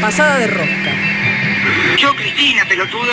pasada 0.00 0.38
de 0.38 0.46
rosca. 0.46 0.92
Yo, 1.98 2.14
Cristina, 2.14 2.64
pelotudo. 2.66 3.12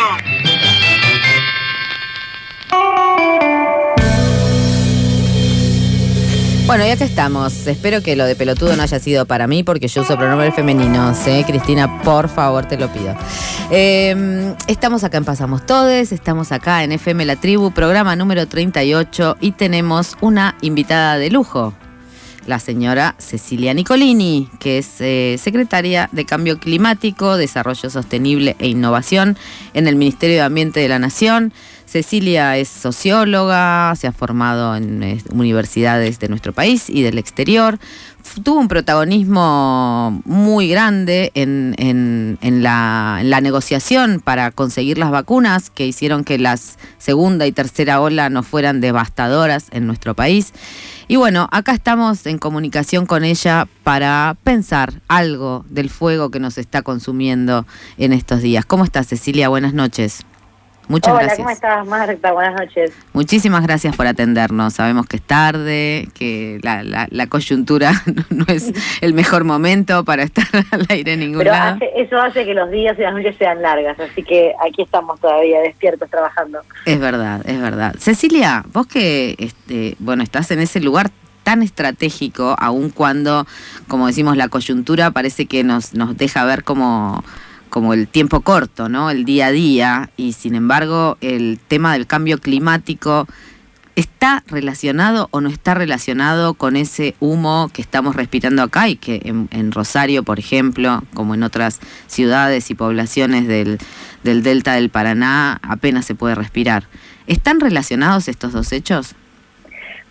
Bueno, 6.65 6.85
ya 6.85 6.97
que 6.97 7.05
estamos. 7.05 7.65
Espero 7.67 8.01
que 8.01 8.15
lo 8.15 8.25
de 8.25 8.35
pelotudo 8.35 8.75
no 8.75 8.83
haya 8.83 8.99
sido 8.99 9.25
para 9.25 9.47
mí 9.47 9.63
porque 9.63 9.87
yo 9.87 10.01
uso 10.01 10.17
pronombres 10.17 10.53
femeninos. 10.53 11.25
¿eh? 11.27 11.43
Cristina, 11.47 12.01
por 12.03 12.29
favor, 12.29 12.65
te 12.65 12.77
lo 12.77 12.91
pido. 12.91 13.15
Eh, 13.71 14.53
estamos 14.67 15.03
acá 15.03 15.17
en 15.17 15.25
Pasamos 15.25 15.65
Todes, 15.65 16.11
estamos 16.11 16.51
acá 16.51 16.83
en 16.83 16.91
FM 16.91 17.25
La 17.25 17.35
Tribu, 17.37 17.71
programa 17.71 18.15
número 18.15 18.47
38 18.47 19.37
y 19.39 19.51
tenemos 19.53 20.17
una 20.21 20.55
invitada 20.61 21.17
de 21.17 21.29
lujo. 21.29 21.73
La 22.47 22.59
señora 22.59 23.13
Cecilia 23.17 23.73
Nicolini, 23.73 24.49
que 24.59 24.77
es 24.77 25.01
eh, 25.01 25.35
secretaria 25.37 26.07
de 26.13 26.25
Cambio 26.25 26.59
Climático, 26.59 27.35
Desarrollo 27.35 27.89
Sostenible 27.89 28.55
e 28.59 28.69
Innovación 28.69 29.37
en 29.73 29.85
el 29.85 29.97
Ministerio 29.97 30.37
de 30.37 30.43
Ambiente 30.43 30.79
de 30.79 30.87
la 30.87 30.97
Nación. 30.97 31.51
Cecilia 31.87 32.57
es 32.57 32.67
socióloga, 32.67 33.95
se 33.95 34.07
ha 34.07 34.11
formado 34.11 34.75
en 34.75 35.01
eh, 35.03 35.23
universidades 35.31 36.19
de 36.19 36.27
nuestro 36.27 36.51
país 36.51 36.89
y 36.89 37.01
del 37.01 37.17
exterior. 37.17 37.79
Tuvo 38.43 38.59
un 38.59 38.67
protagonismo 38.67 40.21
muy 40.25 40.67
grande 40.67 41.31
en, 41.33 41.75
en- 41.77 42.37
en 42.41 42.61
la, 42.61 43.19
en 43.21 43.29
la 43.29 43.39
negociación 43.39 44.19
para 44.21 44.51
conseguir 44.51 44.97
las 44.97 45.11
vacunas 45.11 45.69
que 45.69 45.87
hicieron 45.87 46.25
que 46.25 46.37
las 46.37 46.77
segunda 46.97 47.47
y 47.47 47.53
tercera 47.53 48.01
ola 48.01 48.29
no 48.29 48.43
fueran 48.43 48.81
devastadoras 48.81 49.67
en 49.71 49.87
nuestro 49.87 50.13
país. 50.13 50.51
Y 51.07 51.15
bueno, 51.15 51.47
acá 51.53 51.71
estamos 51.71 52.25
en 52.25 52.37
comunicación 52.37 53.05
con 53.05 53.23
ella 53.23 53.65
para 53.85 54.35
pensar 54.43 55.01
algo 55.07 55.63
del 55.69 55.89
fuego 55.89 56.29
que 56.29 56.41
nos 56.41 56.57
está 56.57 56.81
consumiendo 56.81 57.65
en 57.97 58.11
estos 58.11 58.41
días. 58.41 58.65
¿Cómo 58.65 58.83
estás, 58.83 59.07
Cecilia? 59.07 59.47
Buenas 59.47 59.73
noches. 59.73 60.25
Muchas 60.89 61.11
Hola, 61.13 61.23
gracias. 61.23 61.37
¿cómo 61.39 61.49
estás, 61.49 61.85
Marta? 61.85 62.31
Buenas 62.31 62.55
noches. 62.59 62.91
Muchísimas 63.11 63.61
gracias 63.63 63.93
por 63.95 64.07
atendernos. 64.07 64.73
Sabemos 64.73 65.05
que 65.05 65.17
es 65.17 65.21
tarde, 65.21 66.07
que 66.13 66.59
la, 66.63 66.81
la- 66.83 67.07
la 67.11 67.27
coyuntura 67.27 67.91
no 68.29 68.45
es 68.47 68.71
el 69.01 69.13
mejor 69.13 69.43
momento 69.43 70.05
para 70.05 70.23
estar 70.23 70.45
al 70.71 70.85
aire 70.89 71.13
en 71.13 71.19
ningún 71.19 71.39
Pero 71.39 71.51
lado. 71.51 71.75
hace- 71.75 71.91
eso 71.95 72.17
hace 72.21 72.45
que 72.45 72.53
los 72.53 72.71
días 72.71 72.97
y 72.97 73.01
las 73.01 73.13
noches 73.13 73.35
sean 73.37 73.61
largas, 73.61 73.99
así 73.99 74.23
que 74.23 74.53
aquí 74.65 74.83
estamos 74.83 75.19
todavía 75.19 75.59
despiertos 75.59 76.09
trabajando. 76.09 76.59
Es 76.85 76.99
verdad, 76.99 77.41
es 77.45 77.59
verdad. 77.61 77.95
Cecilia, 77.99 78.63
vos 78.71 78.87
que 78.87 79.35
este, 79.39 79.95
bueno, 79.99 80.23
estás 80.23 80.49
en 80.51 80.59
ese 80.59 80.79
lugar 80.79 81.11
tan 81.43 81.63
estratégico, 81.63 82.55
aun 82.59 82.89
cuando, 82.91 83.45
como 83.89 84.07
decimos, 84.07 84.37
la 84.37 84.47
coyuntura 84.47 85.11
parece 85.11 85.45
que 85.47 85.63
nos, 85.63 85.93
nos 85.93 86.15
deja 86.17 86.43
ver 86.45 86.63
como, 86.63 87.23
como 87.69 87.93
el 87.93 88.07
tiempo 88.07 88.41
corto, 88.41 88.89
¿no? 88.89 89.09
El 89.09 89.25
día 89.25 89.47
a 89.47 89.51
día, 89.51 90.09
y 90.17 90.33
sin 90.33 90.55
embargo, 90.55 91.17
el 91.21 91.59
tema 91.67 91.93
del 91.93 92.07
cambio 92.07 92.39
climático 92.39 93.27
¿Está 93.97 94.43
relacionado 94.45 95.27
o 95.31 95.41
no 95.41 95.49
está 95.49 95.73
relacionado 95.73 96.53
con 96.53 96.75
ese 96.75 97.15
humo 97.19 97.71
que 97.73 97.81
estamos 97.81 98.15
respirando 98.15 98.61
acá 98.61 98.87
y 98.89 98.95
que 98.95 99.21
en, 99.23 99.71
Rosario, 99.71 100.21
por 100.21 100.37
ejemplo, 100.37 101.03
como 101.15 101.33
en 101.33 101.41
otras 101.41 101.79
ciudades 102.05 102.69
y 102.69 102.75
poblaciones 102.75 103.47
del, 103.47 103.79
del 104.23 104.43
delta 104.43 104.73
del 104.73 104.91
Paraná, 104.91 105.59
apenas 105.63 106.05
se 106.05 106.13
puede 106.13 106.35
respirar? 106.35 106.87
¿Están 107.25 107.59
relacionados 107.59 108.27
estos 108.27 108.53
dos 108.53 108.71
hechos? 108.71 109.15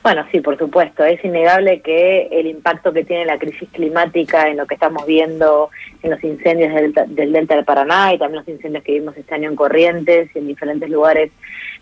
Bueno, 0.06 0.24
sí, 0.30 0.40
por 0.40 0.56
supuesto. 0.56 1.04
Es 1.04 1.24
innegable 1.24 1.80
que 1.80 2.28
el 2.30 2.46
impacto 2.46 2.92
que 2.92 3.02
tiene 3.02 3.24
la 3.24 3.40
crisis 3.40 3.68
climática 3.72 4.46
en 4.46 4.56
lo 4.56 4.64
que 4.64 4.74
estamos 4.74 5.04
viendo 5.04 5.68
en 6.00 6.12
los 6.12 6.22
incendios 6.22 6.72
del, 6.72 6.94
delta- 7.08 7.56
del 7.56 7.64
Paraná 7.64 8.14
y 8.14 8.18
también 8.18 8.44
los 8.44 8.48
incendios 8.48 8.84
que 8.84 8.92
vimos 8.92 9.16
este 9.16 9.34
año 9.34 9.50
en 9.50 9.56
Corrientes 9.56 10.30
y 10.32 10.38
en 10.38 10.46
diferentes 10.46 10.88
lugares, 10.88 11.32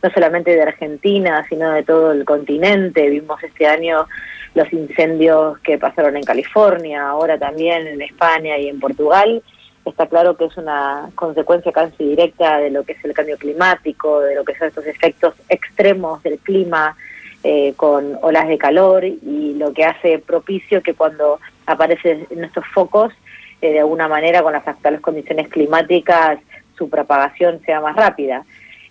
no 0.02 0.08
solamente 0.08 0.52
de 0.52 0.62
Argentina, 0.62 1.44
sino 1.50 1.70
de 1.72 1.82
todo 1.82 2.12
el 2.12 2.24
continente. 2.24 3.10
Vimos 3.10 3.44
este 3.44 3.66
año 3.66 4.06
los 4.54 4.72
incendios 4.72 5.58
que 5.58 5.76
pasaron 5.76 6.16
en 6.16 6.22
California, 6.22 7.06
ahora 7.06 7.36
también 7.36 7.86
en 7.86 8.00
España 8.00 8.56
y 8.56 8.68
en 8.70 8.80
Portugal. 8.80 9.42
Está 9.84 10.06
claro 10.06 10.34
que 10.34 10.46
es 10.46 10.56
una 10.56 11.10
consecuencia 11.14 11.72
casi 11.72 12.02
directa 12.02 12.56
de 12.56 12.70
lo 12.70 12.84
que 12.84 12.92
es 12.92 13.04
el 13.04 13.12
cambio 13.12 13.36
climático, 13.36 14.22
de 14.22 14.34
lo 14.34 14.44
que 14.46 14.56
son 14.56 14.68
estos 14.68 14.86
efectos 14.86 15.34
extremos 15.50 16.22
del 16.22 16.38
clima, 16.38 16.96
eh, 17.44 17.74
con 17.76 18.18
olas 18.22 18.48
de 18.48 18.58
calor 18.58 19.04
y 19.04 19.54
lo 19.54 19.72
que 19.72 19.84
hace 19.84 20.18
propicio 20.18 20.82
que 20.82 20.94
cuando 20.94 21.38
aparecen 21.66 22.26
estos 22.30 22.64
focos, 22.74 23.12
eh, 23.60 23.72
de 23.72 23.80
alguna 23.80 24.08
manera 24.08 24.42
con 24.42 24.52
las 24.52 24.66
actuales 24.66 25.00
condiciones 25.00 25.48
climáticas, 25.48 26.38
su 26.76 26.88
propagación 26.90 27.60
sea 27.64 27.80
más 27.80 27.94
rápida. 27.96 28.44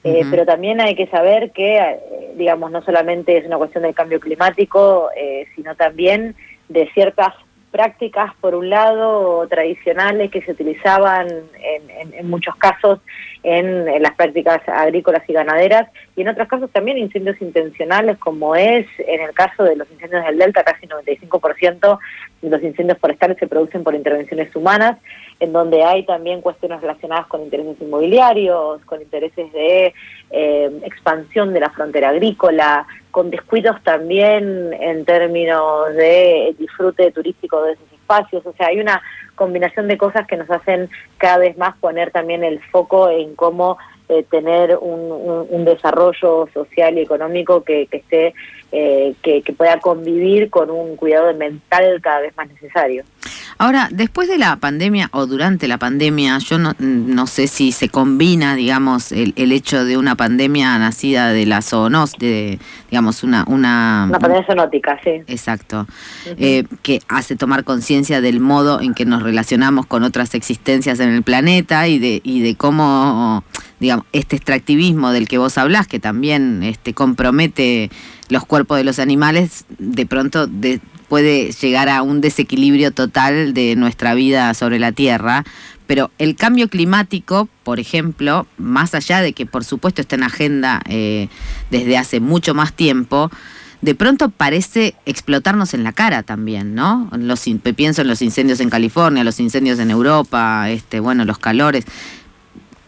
Eh. 0.04 0.24
Pero 0.30 0.46
también 0.46 0.82
hay 0.82 0.96
que 0.96 1.08
saber 1.08 1.52
que, 1.52 1.78
eh, 1.78 2.00
digamos, 2.36 2.72
no 2.72 2.82
solamente 2.84 3.38
es 3.38 3.46
una 3.46 3.58
cuestión 3.58 3.84
del 3.84 3.96
cambio 3.96 4.20
climático, 4.20 5.10
eh, 5.16 5.48
sino 5.56 5.76
también 5.76 6.36
de 6.68 6.90
ciertas 6.94 7.34
prácticas, 7.74 8.32
por 8.40 8.54
un 8.54 8.70
lado, 8.70 9.48
tradicionales 9.50 10.30
que 10.30 10.44
se 10.44 10.52
utilizaban 10.52 11.28
en, 11.28 12.14
en- 12.14 12.30
muchos 12.30 12.56
casos 12.56 13.00
en, 13.42 13.88
en 13.88 14.02
las 14.04 14.14
prácticas 14.14 14.62
agrícolas 14.68 15.24
y 15.28 15.34
ganaderas, 15.34 15.90
y 16.16 16.22
en 16.22 16.28
otros 16.30 16.48
casos 16.48 16.70
también 16.72 17.00
incendios 17.00 17.36
intencionales, 17.42 18.18
como 18.20 18.56
es 18.56 18.86
en 19.00 19.22
el 19.22 19.34
caso 19.34 19.64
de 19.64 19.76
los 19.76 19.90
incendios 19.92 20.24
del 20.24 20.38
Delta, 20.38 20.64
casi 20.64 20.86
95% 20.88 22.00
de 22.44 22.50
los 22.50 22.62
incendios 22.62 23.00
forestales 23.00 23.38
se 23.40 23.48
producen 23.48 23.84
por 23.84 23.96
intervenciones 23.96 24.56
humanas, 24.56 24.98
en 25.44 25.52
donde 25.52 25.84
hay 25.84 26.06
también 26.06 26.40
cuestiones 26.40 26.80
relacionadas 26.80 27.28
con 27.28 27.42
intereses 27.42 27.76
inmobiliarios, 27.82 28.82
con 28.86 29.02
intereses 29.02 29.52
de 29.52 29.94
eh, 30.32 30.72
expansión 30.84 31.52
de 31.52 31.60
la 31.60 31.70
frontera 31.70 32.10
agrícola, 32.10 32.88
con 33.12 33.30
descuidos 33.30 33.76
también 33.84 34.74
en 34.80 35.04
términos 35.04 35.94
de 35.96 36.56
disfrute 36.58 37.12
turístico 37.12 37.62
de 37.62 37.74
esos 37.74 37.92
espacios. 37.92 38.46
O 38.46 38.54
sea, 38.54 38.68
hay 38.68 38.80
una 38.80 39.02
combinación 39.36 39.90
de 39.90 39.98
cosas 39.98 40.26
que 40.28 40.38
nos 40.38 40.50
hacen 40.50 40.90
cada 41.18 41.40
vez 41.40 41.58
más 41.58 41.76
poner 41.78 42.12
también 42.12 42.46
el 42.46 42.62
foco 42.72 43.10
en 43.10 43.36
cómo 43.36 43.78
eh, 44.08 44.24
tener 44.32 44.78
un, 44.80 45.66
desarrollo 45.66 46.48
social 46.54 46.98
y 46.98 47.02
económico 47.02 47.64
que, 47.64 47.88
que 47.88 47.98
esté 47.98 48.34
eh, 48.72 49.14
que, 49.22 49.42
que 49.42 49.54
pueda 49.54 49.80
convivir 49.80 50.50
con 50.50 50.70
un 50.70 50.96
cuidado 50.96 51.34
mental 51.34 52.00
cada 52.02 52.22
vez 52.22 52.36
más 52.38 52.48
necesario. 52.48 53.04
Ahora, 53.58 53.90
después 53.92 54.28
de 54.28 54.38
la 54.38 54.56
pandemia 54.58 55.10
o 55.12 55.26
durante 55.26 55.68
la 55.68 55.78
pandemia, 55.78 56.38
yo 56.40 56.58
no, 56.58 56.74
no 56.80 57.28
sé 57.28 57.48
si 57.48 57.72
se 57.72 57.90
combina, 57.90 58.56
digamos, 58.56 59.12
el, 59.12 59.34
el 59.36 59.52
hecho 59.52 59.86
de 59.86 59.98
una 59.98 60.16
pandemia 60.16 60.78
nacida 60.78 61.30
de 61.30 61.46
la 61.46 61.62
zoonosis, 61.62 62.18
de, 62.20 62.60
digamos, 62.90 63.24
una... 63.24 63.44
una 63.48 64.06
Una 64.10 64.20
pandemia 64.20 64.46
zoonótica, 64.46 65.00
sí. 65.04 65.22
Exacto, 65.28 65.88
eh, 66.38 66.64
que 66.82 67.02
hace 67.08 67.36
tomar 67.36 67.64
conciencia 67.64 68.22
del 68.22 68.40
modo 68.40 68.82
en 68.82 68.94
que 68.94 69.06
nos 69.06 69.24
relacionamos 69.24 69.86
con 69.86 70.04
otras 70.04 70.36
existencias 70.36 71.00
en 71.00 71.10
el 71.10 71.24
planeta 71.24 71.88
y 71.88 72.00
de, 72.00 72.22
y 72.24 72.42
de 72.42 72.56
cómo, 72.56 73.44
digamos, 73.84 74.06
este 74.14 74.38
extractivismo 74.38 75.12
del 75.12 75.28
que 75.28 75.38
vos 75.38 75.58
hablás, 75.58 75.88
que 75.88 76.00
también 76.00 76.64
este, 76.64 76.94
compromete 76.94 77.92
los 78.30 78.46
cuerpos 78.46 78.78
de 78.78 78.86
los 78.86 78.98
animales, 78.98 79.66
de 79.78 80.06
pronto 80.06 80.48
de- 80.48 80.80
puede 81.10 81.52
llegar 81.52 81.90
a 81.90 82.02
un 82.02 82.22
desequilibrio 82.22 82.92
total 82.92 83.54
de 83.54 83.76
nuestra 83.76 84.14
vida 84.16 84.54
sobre 84.54 84.80
la 84.80 84.94
Tierra. 84.94 85.44
Pero 85.86 86.12
el 86.18 86.36
cambio 86.38 86.70
climático, 86.70 87.50
por 87.64 87.80
ejemplo, 87.82 88.48
más 88.58 88.96
allá 88.96 89.20
de 89.22 89.34
que 89.34 89.46
por 89.46 89.66
supuesto 89.66 90.02
está 90.02 90.16
en 90.16 90.24
agenda 90.24 90.82
eh, 90.88 91.28
desde 91.70 91.98
hace 91.98 92.22
mucho 92.22 92.54
más 92.56 92.72
tiempo, 92.72 93.30
de 93.82 93.96
pronto 93.96 94.30
parece 94.30 94.96
explotarnos 95.06 95.74
en 95.74 95.84
la 95.84 95.92
cara 95.92 96.24
también, 96.24 96.74
¿no? 96.74 97.10
Los, 97.20 97.44
pienso 97.76 98.02
en 98.02 98.08
los 98.08 98.22
incendios 98.22 98.62
en 98.62 98.70
California, 98.70 99.26
los 99.26 99.42
incendios 99.42 99.78
en 99.80 99.92
Europa, 99.92 100.70
este, 100.70 101.02
bueno, 101.02 101.26
los 101.26 101.38
calores. 101.38 101.84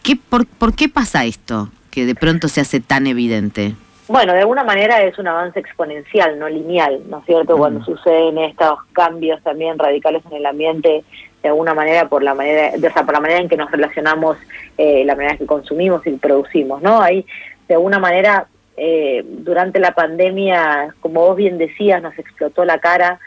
¿Qué, 0.06 0.14
por, 0.14 0.46
¿Por 0.46 0.76
qué 0.76 0.88
pasa 0.88 1.24
esto 1.24 1.68
que 1.90 2.06
de 2.06 2.14
pronto 2.14 2.46
se 2.46 2.60
hace 2.60 2.78
tan 2.78 3.08
evidente? 3.08 3.74
Bueno, 4.06 4.34
de 4.34 4.42
alguna 4.42 4.62
manera 4.62 5.02
es 5.02 5.18
un 5.18 5.26
avance 5.26 5.58
exponencial, 5.58 6.38
no 6.38 6.48
lineal, 6.48 7.02
¿no 7.10 7.18
es 7.18 7.24
cierto? 7.26 7.56
Mm. 7.56 7.58
Cuando 7.58 7.84
suceden 7.84 8.38
estos 8.38 8.78
cambios 8.92 9.42
también 9.42 9.76
radicales 9.76 10.22
en 10.30 10.36
el 10.36 10.46
ambiente, 10.46 11.02
de 11.42 11.48
alguna 11.48 11.74
manera 11.74 12.08
por 12.08 12.22
la 12.22 12.34
manera, 12.34 12.70
o 12.76 12.92
sea, 12.92 13.04
por 13.04 13.14
la 13.14 13.20
manera 13.20 13.40
en 13.40 13.48
que 13.48 13.56
nos 13.56 13.68
relacionamos, 13.68 14.36
eh, 14.78 15.04
la 15.04 15.16
manera 15.16 15.32
en 15.32 15.38
que 15.38 15.46
consumimos 15.46 16.06
y 16.06 16.12
producimos, 16.12 16.80
¿no? 16.82 17.02
Hay 17.02 17.26
de 17.66 17.74
alguna 17.74 17.98
manera 17.98 18.46
eh, 18.76 19.24
durante 19.26 19.80
la 19.80 19.90
pandemia, 19.90 20.94
como 21.00 21.22
vos 21.22 21.36
bien 21.36 21.58
decías, 21.58 22.00
nos 22.00 22.16
explotó 22.16 22.64
la 22.64 22.78
cara 22.78 23.18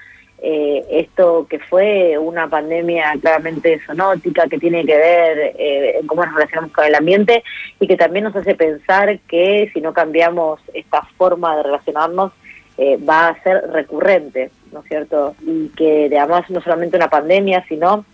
eh, 0.41 0.85
esto 0.89 1.47
que 1.49 1.59
fue 1.59 2.17
una 2.17 2.47
pandemia 2.47 3.13
claramente 3.21 3.79
zoonótica, 3.85 4.47
que 4.47 4.57
tiene 4.57 4.85
que 4.85 4.95
ver 4.95 5.37
eh, 5.57 5.99
en 5.99 6.07
cómo 6.07 6.25
nos 6.25 6.33
relacionamos 6.33 6.71
con 6.71 6.85
el 6.85 6.95
ambiente 6.95 7.43
y 7.79 7.87
que 7.87 7.97
también 7.97 8.23
nos 8.23 8.35
hace 8.35 8.55
pensar 8.55 9.19
que 9.27 9.69
si 9.73 9.81
no 9.81 9.93
cambiamos 9.93 10.61
esta 10.73 11.01
forma 11.17 11.57
de 11.57 11.63
relacionarnos, 11.63 12.31
eh, 12.77 12.97
va 12.97 13.27
a 13.27 13.43
ser 13.43 13.69
recurrente, 13.71 14.51
¿no 14.71 14.79
es 14.79 14.85
cierto? 14.85 15.35
Y 15.45 15.67
que 15.69 16.09
además 16.17 16.49
no 16.49 16.61
solamente 16.61 16.95
una 16.95 17.09
pandemia, 17.09 17.65
sino 17.67 18.05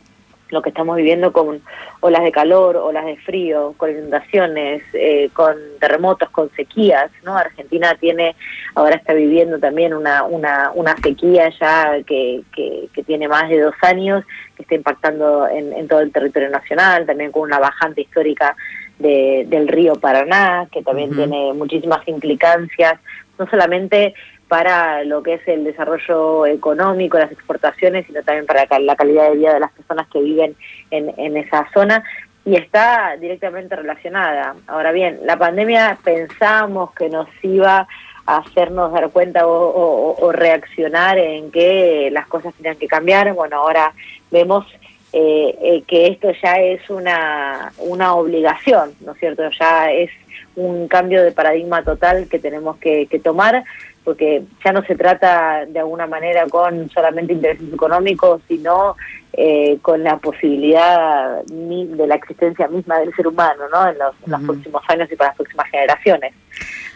lo 0.50 0.62
que 0.62 0.70
estamos 0.70 0.96
viviendo 0.96 1.34
con 1.34 1.62
olas 2.02 2.24
de 2.24 2.32
calor, 2.32 2.78
olas 2.78 3.06
de 3.06 3.18
frío, 3.18 3.74
con 3.78 3.90
inundaciones, 3.90 4.84
eh, 4.94 5.30
con 5.34 5.56
terremotos, 5.80 6.30
con 6.30 6.52
sequías, 6.52 7.12
¿no? 7.24 7.36
Argentina 7.36 7.96
tiene, 8.00 8.36
ahora 8.76 8.96
está 8.96 9.14
viviendo 9.14 9.60
también 9.60 9.94
una, 9.94 10.24
una, 10.24 10.72
una 10.76 10.96
sequía 10.98 11.50
ya 11.60 12.04
que, 12.06 12.44
que, 12.54 13.04
tiene 13.06 13.28
más 13.28 13.50
de 13.50 13.60
dos 13.60 13.76
años, 13.82 14.24
que 14.56 14.64
está 14.64 14.76
impactando 14.76 15.48
en, 15.48 15.88
todo 15.88 16.00
el 16.00 16.12
territorio 16.12 16.50
nacional, 16.50 17.06
también 17.06 17.32
con 17.32 17.44
una 17.44 17.60
bajante 17.60 18.02
histórica 18.02 18.56
del 18.98 19.68
río 19.68 19.96
Paraná, 19.96 20.68
que 20.72 20.82
también 20.82 21.12
tiene 21.12 21.54
muchísimas 21.54 22.08
implicancias, 22.08 23.00
no 23.38 23.48
solamente 23.48 24.16
para 24.48 25.04
lo 25.04 25.24
que 25.24 25.36
es 25.36 25.48
el 25.48 25.64
desarrollo 25.64 26.46
económico, 26.46 27.18
las 27.18 27.32
exportaciones, 27.32 28.06
sino 28.06 28.22
también 28.24 28.46
para 28.46 28.68
la 28.80 28.96
calidad 28.96 29.30
de 29.30 29.38
vida 29.38 29.54
de 29.54 29.60
las 29.60 29.72
personas 29.72 30.08
que 30.08 30.22
viven 30.22 30.56
en, 30.92 31.38
esa 31.38 31.68
zona 31.74 32.04
y 32.46 32.56
está 32.56 33.16
directamente 33.20 33.76
relacionada. 33.76 34.56
Ahora 34.68 34.92
bien, 34.92 35.20
la 35.24 35.38
pandemia 35.38 35.98
pensamos 36.04 36.94
que 36.94 37.10
nos 37.10 37.28
iba 37.42 37.88
a 38.28 38.38
hacernos 38.38 38.92
dar 38.92 39.10
cuenta 39.10 39.48
o, 39.48 40.32
reaccionar 40.32 41.18
en 41.18 41.52
que 41.52 42.10
las 42.12 42.28
cosas 42.28 42.54
tenían 42.56 42.78
que 42.78 42.88
cambiar. 42.88 43.34
Bueno, 43.34 43.58
ahora 43.58 43.94
vemos 44.30 44.66
eh, 45.12 45.58
eh, 45.62 45.84
que 45.88 46.08
esto 46.08 46.32
ya 46.44 46.60
es 46.60 46.88
una, 46.90 47.72
una 47.80 48.14
obligación, 48.14 48.94
¿no 49.02 49.14
es 49.14 49.20
cierto? 49.20 49.50
Ya 49.60 49.92
es 49.92 50.12
un 50.56 50.88
cambio 50.88 51.24
de 51.24 51.32
paradigma 51.32 51.84
total 51.84 52.28
que 52.30 52.40
tenemos 52.40 52.78
que 52.78 53.22
tomar 53.24 53.64
porque 54.06 54.44
ya 54.64 54.72
no 54.72 54.84
se 54.84 54.96
trata 54.96 55.66
de 55.66 55.80
alguna 55.80 56.06
manera 56.06 56.46
con 56.48 56.90
solamente 56.92 57.34
intereses 57.34 57.74
económicos, 57.74 58.40
sino 58.48 58.96
eh, 59.34 59.80
con 59.82 60.04
la 60.04 60.18
posibilidad 60.18 61.44
de 61.44 62.08
la 62.08 62.16
existencia 62.16 62.68
misma 62.68 63.00
del 63.00 63.14
ser 63.16 63.28
humano 63.28 63.64
¿no? 63.70 63.90
en, 63.90 63.98
los, 63.98 64.42
próximos 64.44 64.84
años 64.88 65.12
y 65.12 65.16
para 65.16 65.32
las 65.32 65.38
próximas 65.38 65.70
generaciones. 65.70 66.34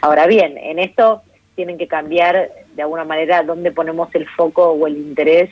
Ahora 0.02 0.28
bien, 0.28 0.58
en 0.58 0.78
esto 0.80 1.24
tienen 1.56 1.78
que 1.78 1.88
cambiar 1.88 2.50
de 2.76 2.82
alguna 2.82 3.04
manera 3.04 3.44
dónde 3.44 3.72
ponemos 3.72 4.14
el 4.14 4.28
foco 4.30 4.70
o 4.70 4.88
el 4.88 4.96
interés 4.96 5.50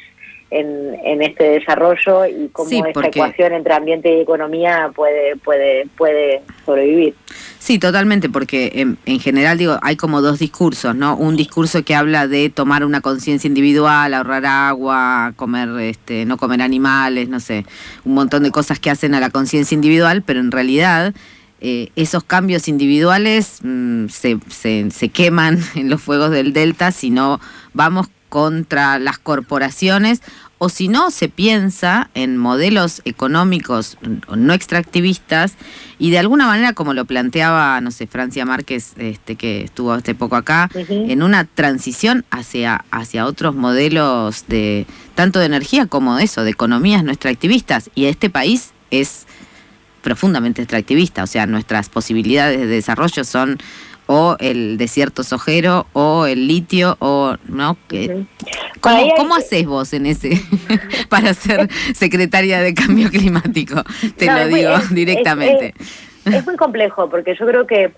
en, 0.49 0.95
en 1.03 1.21
este 1.21 1.43
desarrollo 1.43 2.25
y 2.25 2.49
cómo 2.49 2.69
esta 2.85 3.07
ecuación 3.07 3.53
entre 3.53 3.73
ambiente 3.73 4.17
y 4.17 4.21
economía 4.21 4.91
puede, 4.95 5.35
puede, 5.35 5.87
puede 5.97 6.41
sobrevivir. 6.65 7.15
Sí, 7.59 7.79
totalmente, 7.79 8.29
porque 8.29 8.71
en, 9.05 9.19
general 9.19 9.57
digo, 9.57 9.77
hay 9.81 9.97
como 9.97 10.21
dos 10.21 10.39
discursos, 10.39 10.95
¿no? 10.95 11.17
Un 11.17 11.35
discurso 11.35 11.83
que 11.83 11.95
habla 11.95 12.27
de 12.27 12.49
tomar 12.49 12.85
una 12.85 13.01
conciencia 13.01 13.47
individual, 13.47 14.13
ahorrar 14.13 14.45
agua, 14.45 15.33
comer, 15.35 15.69
este, 15.81 16.25
no 16.25 16.37
comer 16.37 16.61
animales, 16.61 17.27
no 17.27 17.39
sé, 17.39 17.65
un 18.05 18.13
montón 18.13 18.43
de 18.43 18.51
cosas 18.51 18.79
que 18.79 18.89
hacen 18.89 19.15
a 19.15 19.19
la 19.19 19.31
conciencia 19.31 19.75
individual, 19.75 20.23
pero 20.25 20.39
en 20.39 20.51
realidad 20.51 21.13
eh, 21.59 21.89
esos 21.95 22.23
cambios 22.23 22.67
individuales 22.67 23.59
mm, 23.63 24.07
se, 24.07 24.37
se, 24.47 24.91
se 24.91 25.09
queman 25.09 25.59
en 25.75 25.89
los 25.89 26.01
fuegos 26.01 26.31
del 26.31 26.53
delta 26.53 26.91
si 26.91 27.09
no 27.09 27.41
vamos 27.73 28.07
contra 28.29 28.99
las 28.99 29.17
corporaciones 29.17 30.21
o 30.59 30.69
si 30.69 30.87
no 30.87 31.11
se 31.11 31.29
piensa 31.29 32.09
en 32.15 32.37
modelos 32.37 33.01
económicos 33.05 33.97
no 34.35 34.53
extractivistas 34.53 35.55
y 35.99 36.09
de 36.09 36.17
alguna 36.17 36.47
manera 36.47 36.73
como 36.73 36.93
lo 36.93 37.05
planteaba 37.05 37.79
no 37.81 37.91
sé 37.91 38.07
Francia 38.07 38.45
Márquez 38.45 38.93
este 38.97 39.35
que 39.35 39.63
estuvo 39.63 39.91
hace 39.91 40.15
poco 40.15 40.35
acá 40.35 40.69
en 40.73 41.21
una 41.21 41.45
transición 41.45 42.25
hacia 42.31 42.85
hacia 42.91 43.25
otros 43.25 43.55
modelos 43.55 44.45
de 44.47 44.87
tanto 45.15 45.39
de 45.39 45.45
energía 45.45 45.85
como 45.85 46.17
de 46.17 46.23
eso 46.23 46.43
de 46.43 46.51
economías 46.51 47.03
no 47.03 47.11
extractivistas 47.11 47.91
y 47.93 48.05
este 48.05 48.29
país 48.29 48.71
es 48.89 49.27
profundamente 50.01 50.63
extractivista 50.63 51.23
o 51.23 51.27
sea 51.27 51.45
nuestras 51.45 51.89
posibilidades 51.89 52.59
de 52.59 52.67
desarrollo 52.67 53.23
son 53.23 53.59
o 54.07 54.35
el 54.39 54.77
desierto 54.77 55.23
sojero 55.23 55.85
o 55.93 56.25
el 56.25 56.47
litio 56.47 56.97
o 56.99 57.35
no 57.47 57.77
¿Cómo, 58.79 59.15
¿cómo 59.15 59.35
haces 59.35 59.65
vos 59.65 59.93
en 59.93 60.05
ese 60.05 60.41
para 61.09 61.33
ser 61.33 61.69
secretaria 61.93 62.59
de 62.61 62.73
cambio 62.73 63.09
climático? 63.09 63.83
Te 64.17 64.27
lo 64.27 64.47
digo 64.47 64.71
directamente. 64.91 65.73
Es, 66.25 66.45
muy 66.45 66.55
complejo 66.57 67.09
porque 67.09 67.35
yo 67.35 67.45
creo 67.45 67.67
que 67.67 67.91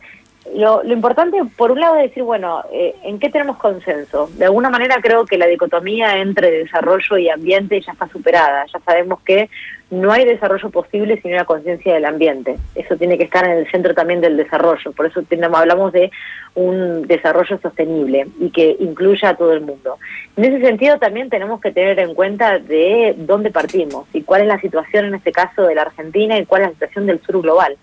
lo, 0.55 0.83
lo, 0.83 0.93
importante, 0.93 1.37
por 1.57 1.71
un 1.71 1.79
lado, 1.79 1.97
es 1.97 2.09
decir, 2.09 2.23
bueno, 2.23 2.63
eh, 2.71 2.95
¿en 3.03 3.19
qué 3.19 3.29
tenemos 3.29 3.57
consenso? 3.57 4.29
De 4.35 4.45
alguna 4.45 4.69
manera 4.69 4.97
creo 5.01 5.25
que 5.25 5.37
la 5.37 5.45
dicotomía 5.45 6.17
entre 6.17 6.49
desarrollo 6.49 7.17
y 7.17 7.29
ambiente 7.29 7.81
ya 7.81 7.91
está 7.91 8.07
superada. 8.07 8.65
Ya 8.71 8.79
sabemos 8.79 9.19
que 9.21 9.49
no 9.91 10.11
hay 10.11 10.23
desarrollo 10.23 10.69
posible 10.69 11.19
sin 11.21 11.33
una 11.33 11.45
conciencia 11.45 11.93
del 11.93 12.05
ambiente. 12.05 12.57
Eso 12.75 12.95
tiene 12.95 13.17
que 13.17 13.23
estar 13.23 13.43
en 13.45 13.57
el 13.57 13.71
centro 13.71 13.95
también 13.95 14.21
del 14.21 14.37
desarrollo. 14.37 14.91
Por 14.91 15.07
eso 15.07 15.21
hablamos 15.53 15.91
de 15.93 16.11
un 16.55 17.07
desarrollo 17.07 17.59
sostenible 17.59 18.27
y 18.39 18.51
que 18.51 18.75
incluya 18.79 19.29
a 19.29 19.37
todo 19.37 19.53
el 19.53 19.61
mundo. 19.61 19.97
En 20.37 20.45
ese 20.45 20.63
sentido 20.65 20.99
también 20.99 21.29
tenemos 21.29 21.59
que 21.59 21.71
tener 21.71 21.97
en 21.99 22.13
cuenta 22.13 22.59
de 22.59 23.15
dónde 23.17 23.49
partimos 23.49 24.07
y 24.13 24.21
cuál 24.21 24.41
es 24.41 24.47
la 24.47 24.61
situación 24.61 25.05
en 25.05 25.15
este 25.15 25.31
caso 25.31 25.63
de 25.63 25.75
la 25.75 25.83
Argentina 25.83 26.37
y 26.37 26.45
cuál 26.45 26.61
es 26.61 26.67
la 26.67 26.73
situación 26.73 27.07
del 27.07 27.21
sur 27.21 27.41
global. 27.41 27.75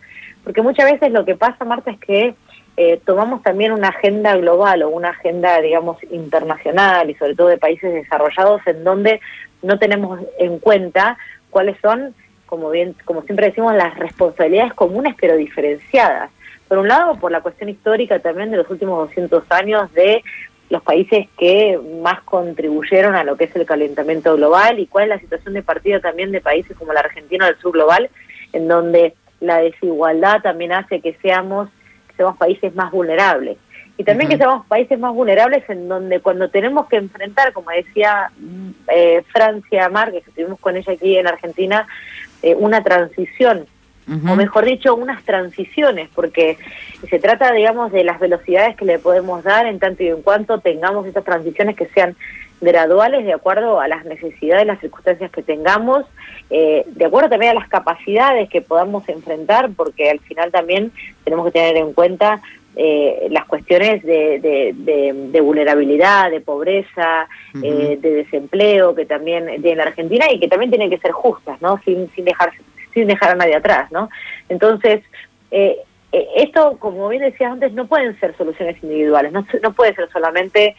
Porque 0.45 0.63
muchas 0.63 0.91
veces 0.91 1.11
lo 1.11 1.25
que 1.25 1.35
pasa, 1.35 1.65
Marta, 1.65 1.91
es 1.91 1.99
que 1.99 2.35
eh, 2.77 3.01
tomamos 3.05 3.43
también 3.43 3.73
una 3.73 3.89
agenda 3.89 4.37
global 4.37 4.83
o 4.83 4.91
una 4.91 5.09
agenda, 5.09 5.61
digamos, 5.61 5.97
internacional 6.11 7.11
y 7.11 7.15
sobre 7.15 7.35
todo 7.35 7.49
de 7.49 7.59
países 7.59 7.93
desarrollados 7.93 8.61
en 8.67 8.85
donde 8.85 9.21
no 9.63 9.79
tenemos 9.79 10.21
en 10.39 10.59
cuenta 10.59 11.17
cuáles 11.51 11.77
son, 11.81 12.15
como 12.47 12.71
bien, 12.71 12.95
como 13.05 13.23
siempre 13.23 13.47
decimos, 13.47 13.75
las 13.75 13.99
responsabilidades 13.99 14.75
comunes 14.75 15.15
pero 15.21 15.37
diferenciadas. 15.37 16.31
Por 16.69 16.79
un 16.79 16.89
lado, 16.89 17.17
por 17.17 17.31
la 17.31 17.41
cuestión 17.41 17.69
histórica 17.69 18.19
también 18.19 18.51
de 18.51 18.57
los 18.57 18.69
últimos 18.71 19.09
200 19.09 19.45
años 19.51 19.93
de 19.93 20.23
los 20.69 20.83
países 20.83 21.29
que 21.39 21.79
más 22.03 22.21
contribuyeron 22.23 23.15
a 23.15 23.23
lo 23.23 23.37
que 23.37 23.45
es 23.45 23.55
el 23.55 23.67
calentamiento 23.67 24.35
global 24.37 24.81
y 24.81 24.87
cuál 24.87 25.05
es 25.05 25.11
la 25.11 25.21
situación 25.21 25.55
de 25.55 25.63
partida 25.63 26.01
también 26.01 26.33
de 26.33 26.41
países 26.41 26.77
como 26.77 26.93
la 26.93 27.01
Argentina 27.01 27.47
del 27.47 27.59
sur 27.59 27.73
global, 27.73 28.11
en 28.53 28.67
donde 28.67 29.15
la 29.41 29.59
desigualdad 29.59 30.43
también 30.43 30.73
hace 30.73 31.01
que 31.01 31.15
seamos, 31.23 31.69
que 32.09 32.17
seamos 32.17 32.37
países 32.37 32.75
más 32.75 32.91
vulnerables 32.91 33.59
y 33.99 34.05
también 34.05 34.29
que 34.29 34.37
seamos 34.37 34.67
países 34.67 34.99
más 34.99 35.15
vulnerables 35.15 35.69
en 35.71 35.89
donde 35.89 36.21
cuando 36.21 36.51
tenemos 36.51 36.87
que 36.87 36.97
enfrentar, 36.97 37.53
como 37.53 37.71
decía 37.71 38.31
eh, 38.93 39.23
Francia 39.33 39.89
Márquez, 39.89 40.25
que 40.25 40.31
estuvimos 40.31 40.61
con 40.61 40.77
ella 40.77 40.93
aquí 40.93 41.17
en 41.17 41.27
Argentina, 41.27 41.87
eh, 42.43 42.55
una 42.55 42.83
transición, 42.83 43.67
o 44.09 44.37
mejor 44.37 44.65
dicho, 44.65 44.95
unas 44.95 45.25
transiciones, 45.25 46.09
porque 46.15 46.59
se 47.11 47.19
trata, 47.19 47.51
digamos, 47.51 47.91
de 47.91 48.05
las 48.05 48.21
velocidades 48.21 48.77
que 48.77 48.85
le 48.85 49.01
podemos 49.01 49.43
dar 49.43 49.67
en 49.67 49.81
tanto 49.81 50.05
y 50.05 50.09
en 50.09 50.23
cuanto 50.23 50.61
tengamos 50.61 51.09
estas 51.09 51.25
transiciones 51.25 51.75
que 51.75 51.87
sean 51.87 52.15
graduales 52.61 53.25
de 53.25 53.33
acuerdo 53.33 53.81
a 53.81 53.89
las 53.89 54.05
necesidades, 54.05 54.65
las 54.65 54.81
circunstancias 54.81 55.31
que 55.33 55.43
tengamos, 55.43 56.05
eh, 56.51 56.85
de 56.87 57.05
acuerdo 57.05 57.31
también 57.31 57.51
a 57.51 57.61
las 57.61 57.69
capacidades 57.69 58.49
que 58.49 58.63
podamos 58.63 59.09
enfrentar, 59.09 59.71
porque 59.77 60.09
al 60.09 60.21
final 60.21 60.53
también 60.53 60.93
tenemos 61.25 61.47
que 61.47 61.53
tener 61.53 61.77
en 61.77 61.93
cuenta 61.93 62.41
eh, 62.79 63.29
las 63.31 63.47
cuestiones 63.47 64.03
de, 64.03 64.39
de, 64.77 65.41
vulnerabilidad, 65.41 66.31
de 66.31 66.43
pobreza, 66.43 67.27
eh, 67.63 67.97
de 67.99 68.11
desempleo 68.11 68.95
que 68.95 69.07
también 69.07 69.47
tiene 69.63 69.77
la 69.77 69.85
Argentina 69.85 70.27
y 70.31 70.39
que 70.39 70.49
también 70.49 70.71
tienen 70.71 70.91
que 70.91 70.99
ser 70.99 71.13
justas, 71.13 71.59
¿no? 71.63 71.81
Sin, 71.87 72.11
sin, 72.15 72.27
dejar, 72.27 72.53
sin 72.93 73.09
dejar 73.09 73.31
a 73.31 73.35
nadie 73.37 73.55
atrás, 73.55 73.91
¿no? 73.93 74.11
Entonces, 74.51 75.03
eh, 75.51 75.79
esto, 76.13 76.77
como 76.79 77.09
bien 77.09 77.23
decías 77.23 77.53
antes, 77.53 77.73
no 77.73 77.87
pueden 77.87 78.19
ser 78.21 78.37
soluciones 78.37 78.77
individuales, 78.83 79.33
no, 79.33 79.47
no 79.63 79.73
puede 79.73 79.95
ser 79.95 80.11
solamente, 80.13 80.77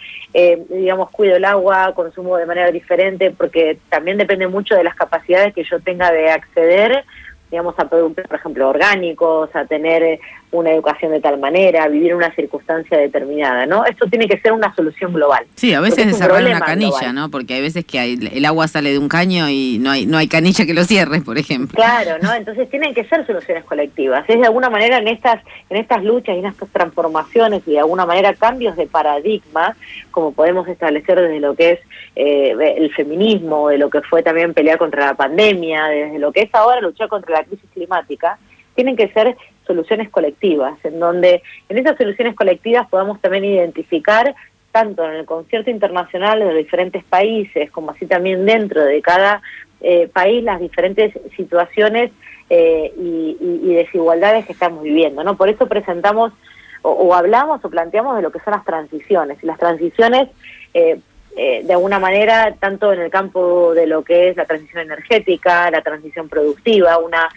digamos, 0.70 1.10
cuido 1.10 1.36
el 1.36 1.46
agua, 1.46 1.94
consumo 1.96 2.38
de 2.38 2.46
manera 2.46 2.72
diferente, 2.72 3.32
porque 3.32 3.80
también 3.90 4.18
depende 4.18 4.48
mucho 4.48 4.76
de 4.76 4.84
las 4.84 4.96
capacidades 4.96 5.54
que 5.56 5.64
yo 5.64 5.80
tenga 5.80 6.12
de 6.12 6.30
acceder 6.30 7.06
digamos, 7.50 7.76
a 7.78 7.88
productos, 7.88 8.26
por 8.28 8.38
ejemplo, 8.38 8.70
orgánicos, 8.70 9.56
a 9.56 9.66
tener 9.66 10.04
eh, 10.04 10.20
una 10.52 10.72
educación 10.72 11.12
de 11.12 11.20
tal 11.20 11.38
manera, 11.40 11.84
a 11.84 11.88
vivir 11.88 12.16
una 12.16 12.34
circunstancia 12.34 12.98
determinada, 12.98 13.66
¿no? 13.66 13.86
Esto 13.86 14.08
tiene 14.08 14.28
que 14.28 14.40
ser 14.40 14.54
una 14.54 14.74
solución 14.76 15.14
global. 15.14 15.46
Sí, 15.56 15.74
a 15.74 15.82
veces 15.82 16.08
desarrollar 16.08 16.48
una 16.48 16.62
canilla, 16.62 17.12
¿no? 17.12 17.30
Porque 17.30 17.56
hay 17.56 17.62
veces 17.62 17.86
que 17.86 18.14
el 18.14 18.46
agua 18.46 18.68
sale 18.68 18.92
de 18.92 18.98
un 18.98 19.10
caño 19.10 19.50
y 19.50 19.78
no 19.80 19.92
hay 19.92 20.06
no 20.06 20.18
hay 20.18 20.28
canilla 20.28 20.66
que 20.66 20.74
lo 20.74 20.84
cierre, 20.86 21.22
por 21.22 21.38
ejemplo. 21.38 21.76
Claro, 21.76 22.18
¿no? 22.22 22.34
Entonces 22.34 22.70
tienen 22.70 22.94
que 22.94 23.04
ser 23.06 23.26
soluciones 23.26 23.66
colectivas. 23.66 24.24
Es 24.30 24.40
de 24.40 24.46
alguna 24.46 24.70
manera 24.70 24.98
en 24.98 25.08
estas 25.08 25.42
en 25.70 25.78
estas 25.78 26.04
luchas 26.04 26.36
y 26.36 26.40
en 26.40 26.46
estas 26.46 26.70
transformaciones 26.70 27.64
y 27.66 27.72
de 27.72 27.80
alguna 27.80 28.06
manera 28.06 28.34
cambios 28.34 28.78
de 28.78 28.88
paradigma, 28.88 29.76
como 30.12 30.32
podemos 30.32 30.68
establecer 30.68 31.20
desde 31.20 31.40
lo 31.40 31.56
que 31.56 31.72
es 31.74 31.80
eh, 32.16 32.76
el 32.78 32.94
feminismo, 32.94 33.70
de 33.70 33.78
lo 33.78 33.90
que 33.90 34.02
fue 34.02 34.24
también 34.24 34.54
pelear 34.54 34.78
contra 34.78 35.06
la 35.06 35.14
pandemia, 35.14 35.86
desde 35.86 36.20
lo 36.20 36.32
que 36.32 36.42
es 36.42 36.56
ahora 36.56 36.82
luchar 36.82 37.10
contra 37.10 37.37
la 37.37 37.37
crisis 37.44 37.70
climática, 37.74 38.38
tienen 38.76 38.96
que 38.96 39.10
ser 39.10 39.36
soluciones 39.66 40.10
colectivas, 40.10 40.78
en 40.84 41.00
donde 41.00 41.42
en 41.70 41.78
esas 41.78 41.98
soluciones 41.98 42.36
colectivas 42.36 42.88
podamos 42.88 43.20
también 43.20 43.44
identificar 43.44 44.36
tanto 44.72 45.04
en 45.06 45.14
el 45.14 45.26
concierto 45.26 45.72
internacional 45.72 46.40
de 46.40 46.46
los 46.46 46.56
diferentes 46.56 47.04
países, 47.04 47.72
como 47.72 47.92
así 47.92 48.06
también 48.06 48.46
dentro 48.46 48.84
de 48.84 49.02
cada 49.02 49.42
eh, 49.82 50.08
país 50.08 50.44
las 50.44 50.60
diferentes 50.60 51.14
situaciones 51.36 52.12
eh, 52.50 52.94
y, 52.98 53.74
desigualdades 53.74 54.46
que 54.46 54.54
estamos 54.54 54.84
viviendo. 54.84 55.24
¿no? 55.24 55.36
Por 55.38 55.50
eso 55.50 55.68
presentamos 55.68 56.34
o, 56.82 57.14
hablamos 57.14 57.64
o 57.64 57.70
planteamos 57.70 58.16
de 58.16 58.22
lo 58.22 58.32
que 58.32 58.40
son 58.40 58.54
las 58.54 58.66
transiciones. 58.66 59.44
Las 59.44 59.58
transiciones, 59.58 60.30
eh, 60.74 61.00
de 61.38 61.72
alguna 61.72 62.00
manera, 62.00 62.56
tanto 62.60 62.92
en 62.92 63.02
el 63.02 63.12
campo 63.12 63.74
de 63.76 63.86
lo 63.86 64.04
que 64.04 64.30
es 64.30 64.38
la 64.38 64.46
transición 64.46 64.82
energética, 64.82 65.70
la 65.70 65.82
transición 65.82 66.28
productiva, 66.30 66.98
una 66.98 67.30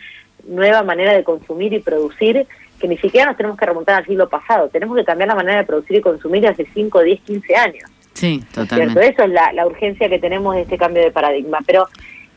nueva 0.46 0.82
manera 0.82 1.12
de 1.12 1.22
consumir 1.22 1.72
y 1.74 1.80
producir, 1.80 2.46
que 2.80 2.88
ni 2.88 2.96
siquiera 2.96 3.26
nos 3.26 3.36
tenemos 3.36 3.58
que 3.58 3.66
remontar 3.66 3.96
al 3.96 4.06
siglo 4.06 4.28
pasado, 4.28 4.68
tenemos 4.68 4.96
que 4.96 5.04
cambiar 5.04 5.28
la 5.28 5.34
manera 5.34 5.58
de 5.58 5.66
producir 5.66 5.98
y 5.98 6.00
consumir 6.00 6.46
hace 6.46 6.66
5, 6.72 7.02
10, 7.02 7.20
15 7.20 7.56
años. 7.56 7.90
Sí, 8.14 8.42
totalmente. 8.52 9.08
Eso 9.08 9.22
es 9.22 9.30
la, 9.30 9.52
la 9.52 9.66
urgencia 9.66 10.08
que 10.08 10.18
tenemos 10.18 10.54
de 10.54 10.62
este 10.62 10.78
cambio 10.78 11.02
de 11.02 11.10
paradigma. 11.10 11.58
Pero 11.66 11.86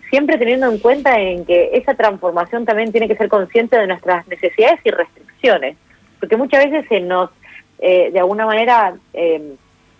siempre 0.10 0.38
teniendo 0.38 0.72
en 0.72 0.77
cuenta 0.77 1.20
en 1.20 1.46
que 1.46 1.72
esa 1.74 1.96
transformación 1.96 2.65
también 2.65 2.91
tiene 2.91 3.08
que 3.08 3.15
ser 3.15 3.29
consciente 3.29 3.77
de 3.77 3.88
nuestras 3.88 4.27
necesidades 4.27 4.79
y 4.84 4.91
restricciones, 4.91 5.75
porque 6.20 6.38
muchas 6.38 6.65
veces 6.65 6.86
se 6.88 7.00
nos, 7.00 7.32
eh, 7.79 8.12
de 8.12 8.20
alguna 8.20 8.46
manera, 8.46 8.96
eh, 9.13 9.55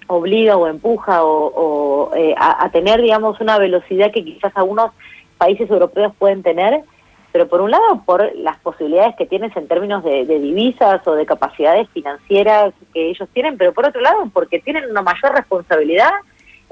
obliga 0.08 0.58
o 0.58 0.68
empuja 0.68 1.24
o, 1.24 2.12
eh, 2.16 2.36
a, 2.38 2.70
tener, 2.72 3.02
digamos, 3.02 3.40
una 3.40 3.58
velocidad 3.58 4.12
que 4.12 4.24
quizás 4.24 4.52
algunos 4.56 4.92
países 5.38 5.70
europeos 5.70 6.14
pueden 6.18 6.44
tener, 6.44 6.82
pero 7.32 7.48
por 7.48 7.62
un 7.62 7.72
lado 7.72 8.04
por 8.06 8.36
las 8.36 8.60
posibilidades 8.60 9.16
que 9.16 9.26
tienes 9.26 9.56
en 9.58 9.68
términos 9.68 10.04
de, 10.04 10.26
de, 10.26 10.40
divisas 10.40 11.06
o 11.08 11.16
de 11.16 11.26
capacidades 11.26 11.90
financieras 11.90 12.74
que 12.94 13.10
ellos 13.10 13.28
tienen, 13.34 13.58
pero 13.58 13.74
por 13.74 13.86
otro 13.86 14.02
lado 14.02 14.30
porque 14.32 14.60
tienen 14.60 14.90
una 14.90 15.02
mayor 15.02 15.34
responsabilidad 15.34 16.12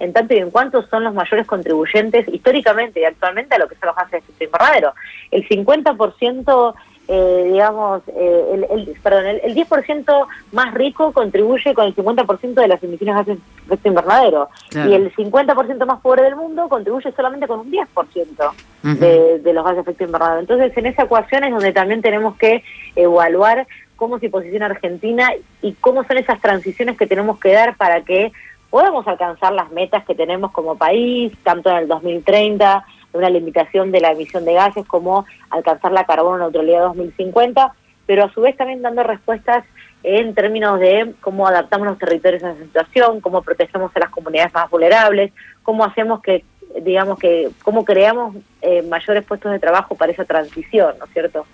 en 0.02 0.14
tanto 0.14 0.34
y 0.34 0.38
en 0.38 0.50
cuanto 0.50 0.82
son 0.88 1.04
los 1.04 1.14
mayores 1.14 1.46
contribuyentes 1.46 2.28
históricamente 2.28 3.00
y 3.00 3.06
actualmente 3.06 3.56
a 3.56 3.60
lo 3.60 3.68
que 3.68 3.76
son 3.76 3.88
los 3.88 3.96
gases 3.96 4.12
de 4.12 4.18
efecto 4.18 4.44
invernadero. 4.46 4.94
El 5.30 5.48
50%, 5.48 6.74
eh, 7.14 7.50
digamos, 7.52 8.02
eh, 8.08 8.66
el, 8.72 8.96
perdón, 9.04 9.26
el, 9.44 9.54
10% 9.54 10.28
más 10.54 10.74
rico 10.74 11.12
contribuye 11.12 11.74
con 11.74 11.88
el 11.88 11.94
50% 11.94 12.54
de 12.54 12.68
las 12.70 12.82
emisiones 12.82 13.16
de 13.16 13.34
gases 13.34 13.38
de 13.38 13.64
efecto 13.66 13.90
invernadero. 13.90 14.50
Y 14.74 14.94
el 14.94 15.14
50% 15.14 15.86
más 15.86 16.00
pobre 16.00 16.24
del 16.24 16.38
mundo 16.38 16.70
contribuye 16.70 17.12
solamente 17.12 17.48
con 17.48 17.60
un 17.60 17.70
10% 17.70 18.54
de, 18.84 19.40
de 19.40 19.54
los 19.54 19.62
gases 19.66 19.76
de 19.76 19.82
efecto 19.82 20.06
invernadero. 20.06 20.40
Entonces, 20.40 20.78
en 20.78 20.86
esa 20.86 21.04
ecuación 21.04 21.44
es 21.44 21.52
donde 21.52 21.74
también 21.74 22.02
tenemos 22.02 22.38
que 22.38 22.64
evaluar 22.96 23.68
cómo 23.98 24.18
se 24.18 24.30
posiciona 24.30 24.68
Argentina 24.68 25.34
y 25.62 25.74
cómo 25.74 26.06
son 26.06 26.18
esas 26.18 26.40
transiciones 26.40 26.98
que 26.98 27.08
tenemos 27.08 27.40
que 27.40 27.52
dar 27.52 27.76
para 27.76 28.04
que 28.04 28.32
podamos 28.70 29.06
alcanzar 29.06 29.52
las 29.52 29.70
metas 29.72 30.06
que 30.06 30.16
tenemos 30.16 30.52
como 30.52 30.78
país, 30.78 31.34
tanto 31.44 31.70
en 31.72 31.76
el 31.76 31.88
2030, 31.90 32.86
de 33.12 33.18
una 33.18 33.30
limitación 33.30 33.92
de 33.92 34.02
la 34.02 34.12
emisión 34.12 34.46
de 34.46 34.54
gases, 34.54 34.86
como 34.86 35.26
alcanzar 35.50 35.92
la 35.92 36.06
carbono 36.06 36.38
neutralidad 36.38 36.84
2050, 36.84 37.74
pero 38.06 38.26
a 38.26 38.34
su 38.34 38.42
vez 38.42 38.58
también 38.58 38.82
dando 38.82 39.04
respuestas 39.04 39.64
en 40.04 40.34
términos 40.34 40.80
de 40.80 41.14
cómo 41.22 41.48
adaptamos 41.48 41.88
los 41.88 41.98
territorios 41.98 42.44
a 42.44 42.52
esa 42.52 42.64
situación, 42.64 43.22
cómo 43.22 43.42
protegemos 43.42 43.92
a 43.96 44.00
las 44.00 44.10
comunidades 44.10 44.54
más 44.54 44.70
vulnerables, 44.70 45.32
cómo 45.64 45.86
hacemos 45.86 46.22
que, 46.22 46.44
digamos 46.82 47.20
que, 47.20 47.50
cómo 47.64 47.86
creamos 47.86 48.36
eh, 48.62 48.82
mayores 48.84 49.24
puestos 49.24 49.52
de 49.52 49.60
trabajo 49.60 49.96
para 49.96 50.12
esa 50.12 50.26
transición, 50.26 50.96
¿no 50.98 51.06
es 51.06 51.12
cierto? 51.12 51.46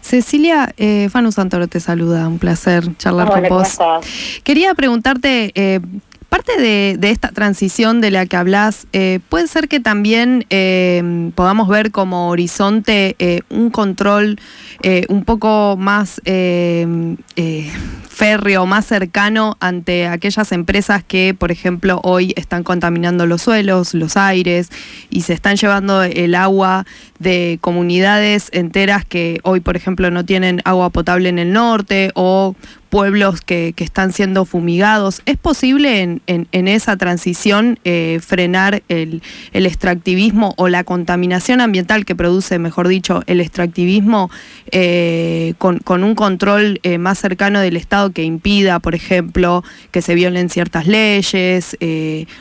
Cecilia, 0.00 0.74
eh, 0.76 1.08
Fanu 1.10 1.32
Santoro 1.32 1.68
te 1.68 1.80
saluda, 1.80 2.28
un 2.28 2.38
placer 2.38 2.84
charlar 2.98 3.28
con 3.28 3.42
vos. 3.48 3.78
Quería 4.44 4.74
preguntarte, 4.74 5.52
eh, 5.54 5.80
parte 6.36 6.60
de, 6.60 6.98
esta 7.10 7.30
transición 7.30 8.02
de 8.02 8.10
la 8.10 8.26
que 8.26 8.36
hablas, 8.36 8.86
eh, 8.92 9.20
¿puede 9.30 9.46
ser 9.46 9.68
que 9.68 9.80
también 9.80 10.44
eh, 10.50 11.30
podamos 11.34 11.66
ver 11.68 11.92
como 11.92 12.28
horizonte 12.28 13.16
un 13.48 13.70
control 13.70 14.38
un 15.08 15.24
poco 15.24 15.76
más 15.78 16.20
férreo, 18.16 18.64
más 18.64 18.86
cercano 18.86 19.58
ante 19.60 20.06
aquellas 20.08 20.50
empresas 20.52 21.04
que, 21.04 21.34
por 21.34 21.52
ejemplo, 21.52 22.00
hoy 22.02 22.32
están 22.36 22.64
contaminando 22.64 23.26
los 23.26 23.42
suelos, 23.42 23.92
los 23.92 24.16
aires 24.16 24.70
y 25.10 25.22
se 25.22 25.34
están 25.34 25.56
llevando 25.56 26.02
el 26.02 26.34
agua 26.34 26.86
de 27.18 27.58
comunidades 27.60 28.48
enteras 28.52 29.04
que 29.04 29.38
hoy, 29.42 29.60
por 29.60 29.76
ejemplo, 29.76 30.10
no 30.10 30.24
tienen 30.24 30.62
agua 30.64 30.88
potable 30.88 31.28
en 31.28 31.38
el 31.38 31.52
norte 31.52 32.10
o 32.14 32.54
pueblos 32.88 33.40
que, 33.40 33.74
están 33.76 34.12
siendo 34.12 34.44
fumigados. 34.44 35.22
¿Es 35.26 35.36
posible 35.36 36.02
en, 36.02 36.20
en, 36.26 36.68
esa 36.68 36.96
transición 36.96 37.78
eh, 37.84 38.20
frenar 38.24 38.82
el, 38.88 39.22
el, 39.52 39.66
extractivismo 39.66 40.54
o 40.56 40.68
la 40.68 40.82
contaminación 40.82 41.60
ambiental 41.60 42.04
que 42.04 42.16
produce, 42.16 42.58
mejor 42.58 42.88
dicho, 42.88 43.22
el 43.26 43.40
extractivismo 43.40 44.30
eh, 44.72 45.54
con, 45.58 45.78
con, 45.78 46.04
un 46.04 46.14
control 46.14 46.80
eh, 46.82 46.98
más 46.98 47.18
cercano 47.18 47.60
del 47.60 47.76
Estado 47.76 48.10
que 48.10 48.24
impida, 48.24 48.80
por 48.80 48.94
ejemplo, 48.94 49.62
que 49.92 50.02
se 50.02 50.14
violen 50.14 50.50
ciertas 50.50 50.86
leyes 50.86 51.76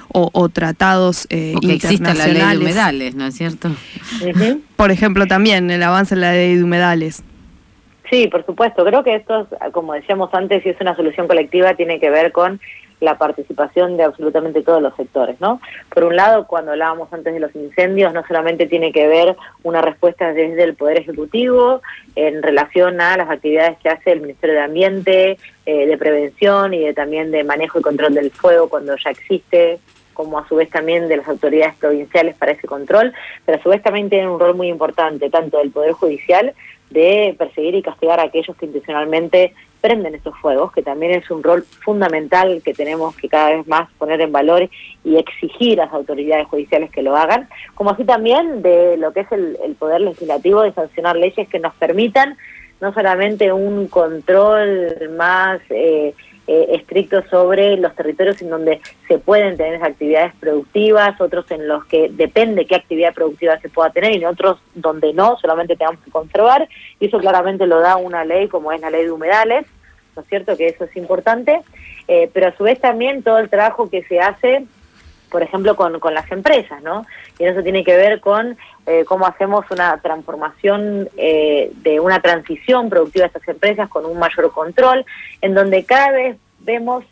o, 0.07 0.49
tratados 0.49 1.25
o 1.25 1.59
que 1.59 1.73
exista 1.73 2.13
la 2.13 2.27
ley 2.27 2.41
de 2.41 2.57
humedales, 2.57 3.15
¿no 3.15 3.27
es 3.27 3.35
cierto? 3.35 3.71
Por 4.75 4.91
ejemplo, 4.91 5.27
también 5.27 5.69
el 5.69 5.83
avance 5.83 6.15
en 6.15 6.21
la 6.21 6.31
ley 6.31 6.55
de 6.55 6.63
humedales. 6.63 7.23
Sí, 8.09 8.27
por 8.27 8.45
supuesto. 8.45 8.85
Creo 8.85 9.03
que 9.03 9.15
esto, 9.15 9.47
como 9.71 9.93
decíamos 9.93 10.33
antes, 10.33 10.63
si 10.63 10.69
es 10.69 10.81
una 10.81 10.95
solución 10.95 11.27
colectiva, 11.27 11.73
tiene 11.73 11.99
que 11.99 12.09
ver 12.09 12.31
con 12.31 12.59
la 13.01 13.17
participación 13.17 13.97
de 13.97 14.03
absolutamente 14.03 14.61
todos 14.61 14.81
los 14.81 14.95
sectores, 14.95 15.39
¿no? 15.41 15.59
Por 15.93 16.05
un 16.05 16.15
lado, 16.15 16.47
cuando 16.47 16.71
hablábamos 16.71 17.11
antes 17.11 17.33
de 17.33 17.39
los 17.39 17.53
incendios, 17.55 18.13
no 18.13 18.25
solamente 18.25 18.67
tiene 18.67 18.91
que 18.91 19.07
ver 19.07 19.35
una 19.63 19.81
respuesta 19.81 20.33
desde 20.33 20.63
el 20.63 20.75
Poder 20.75 20.97
Ejecutivo 20.97 21.81
en 22.15 22.41
relación 22.41 23.01
a 23.01 23.17
las 23.17 23.29
actividades 23.29 23.77
que 23.79 23.89
hace 23.89 24.13
el 24.13 24.21
Ministerio 24.21 24.55
de 24.55 24.61
Ambiente, 24.61 25.37
eh, 25.65 25.87
de 25.87 25.97
prevención 25.97 26.73
y 26.73 26.79
de 26.79 26.93
también 26.93 27.31
de 27.31 27.43
manejo 27.43 27.79
y 27.79 27.81
control 27.81 28.13
del 28.13 28.31
fuego 28.31 28.69
cuando 28.69 28.95
ya 28.95 29.09
existe, 29.09 29.79
como 30.13 30.39
a 30.39 30.47
su 30.47 30.55
vez 30.55 30.69
también 30.69 31.09
de 31.09 31.17
las 31.17 31.27
autoridades 31.27 31.75
provinciales 31.75 32.35
para 32.37 32.53
ese 32.53 32.65
control, 32.65 33.13
pero 33.45 33.59
a 33.59 33.61
su 33.61 33.69
vez 33.69 33.83
también 33.83 34.09
tiene 34.09 34.29
un 34.29 34.39
rol 34.39 34.55
muy 34.55 34.69
importante, 34.69 35.29
tanto 35.29 35.57
del 35.57 35.71
Poder 35.71 35.91
Judicial, 35.91 36.53
de 36.89 37.35
perseguir 37.37 37.75
y 37.75 37.81
castigar 37.81 38.19
a 38.19 38.23
aquellos 38.23 38.55
que 38.57 38.65
intencionalmente 38.65 39.53
prenden 39.81 40.15
estos 40.15 40.35
fuegos, 40.39 40.71
que 40.71 40.81
también 40.81 41.11
es 41.11 41.29
un 41.29 41.43
rol 41.43 41.63
fundamental 41.83 42.61
que 42.63 42.73
tenemos 42.73 43.15
que 43.15 43.29
cada 43.29 43.51
vez 43.51 43.67
más 43.67 43.87
poner 43.99 44.19
en 44.21 44.31
valor 44.31 44.67
y 45.03 45.17
exigir 45.17 45.79
a 45.79 45.85
las 45.85 45.93
autoridades 45.93 46.47
judiciales 46.47 46.89
que 46.89 47.03
lo 47.03 47.15
hagan, 47.15 47.47
como 47.75 47.91
así 47.91 48.03
también 48.03 48.63
de 48.63 48.97
lo 48.97 49.13
que 49.13 49.19
es 49.21 49.31
el, 49.31 49.57
el 49.63 49.75
poder 49.75 50.01
legislativo 50.01 50.63
de 50.63 50.73
sancionar 50.73 51.15
leyes 51.15 51.47
que 51.47 51.59
nos 51.59 51.75
permitan 51.75 52.35
no 52.81 52.93
solamente 52.93 53.51
un 53.53 53.87
control 53.87 55.11
más 55.15 55.61
eh, 55.69 56.13
eh, 56.47 56.67
estricto 56.73 57.23
sobre 57.29 57.75
los 57.77 57.95
territorios 57.95 58.41
en 58.41 58.49
donde 58.49 58.79
se 59.07 59.17
pueden 59.17 59.57
tener 59.57 59.83
actividades 59.83 60.33
productivas, 60.39 61.19
otros 61.19 61.49
en 61.49 61.67
los 61.67 61.85
que 61.85 62.09
depende 62.09 62.65
qué 62.65 62.75
actividad 62.75 63.13
productiva 63.13 63.59
se 63.59 63.69
pueda 63.69 63.89
tener 63.89 64.15
y 64.15 64.25
otros 64.25 64.59
donde 64.75 65.11
no, 65.13 65.37
solamente 65.37 65.75
tenemos 65.75 65.99
que 66.03 66.11
conservar, 66.11 66.67
y 66.99 67.07
eso 67.07 67.19
claramente 67.19 67.65
lo 67.65 67.79
da 67.79 67.97
una 67.97 68.23
ley 68.23 68.47
como 68.47 68.71
es 68.71 68.81
la 68.81 68.89
ley 68.89 69.05
de 69.05 69.11
humedales, 69.11 69.65
¿no 70.15 70.21
es 70.21 70.27
cierto? 70.27 70.55
Que 70.55 70.67
eso 70.67 70.83
es 70.85 70.95
importante, 70.95 71.61
eh, 72.07 72.29
pero 72.31 72.47
a 72.47 72.55
su 72.55 72.63
vez 72.63 72.79
también 72.79 73.23
todo 73.23 73.39
el 73.39 73.49
trabajo 73.49 73.89
que 73.89 74.03
se 74.03 74.19
hace 74.19 74.65
por 75.35 75.43
ejemplo, 75.43 75.75
con, 75.75 75.99
con 75.99 76.13
las 76.13 76.31
empresas, 76.31 76.81
¿no? 76.81 77.05
Y 77.37 77.43
eso 77.43 77.61
tiene 77.61 77.83
que 77.83 77.97
ver 77.97 78.21
con 78.21 78.57
eh, 78.85 79.03
cómo 79.03 79.27
hacemos 79.27 79.69
una 79.69 79.97
transformación 79.97 81.09
eh, 81.17 81.73
de 81.83 81.99
una 81.99 82.21
transición 82.21 82.89
productiva 82.89 83.23
de 83.23 83.27
estas 83.27 83.45
empresas 83.49 83.89
con 83.89 84.05
un 84.05 84.17
mayor 84.17 84.49
control, 84.53 85.05
en 85.41 85.53
donde 85.53 85.83
cada 85.83 86.11
vez 86.11 86.37
vemos, 86.59 87.03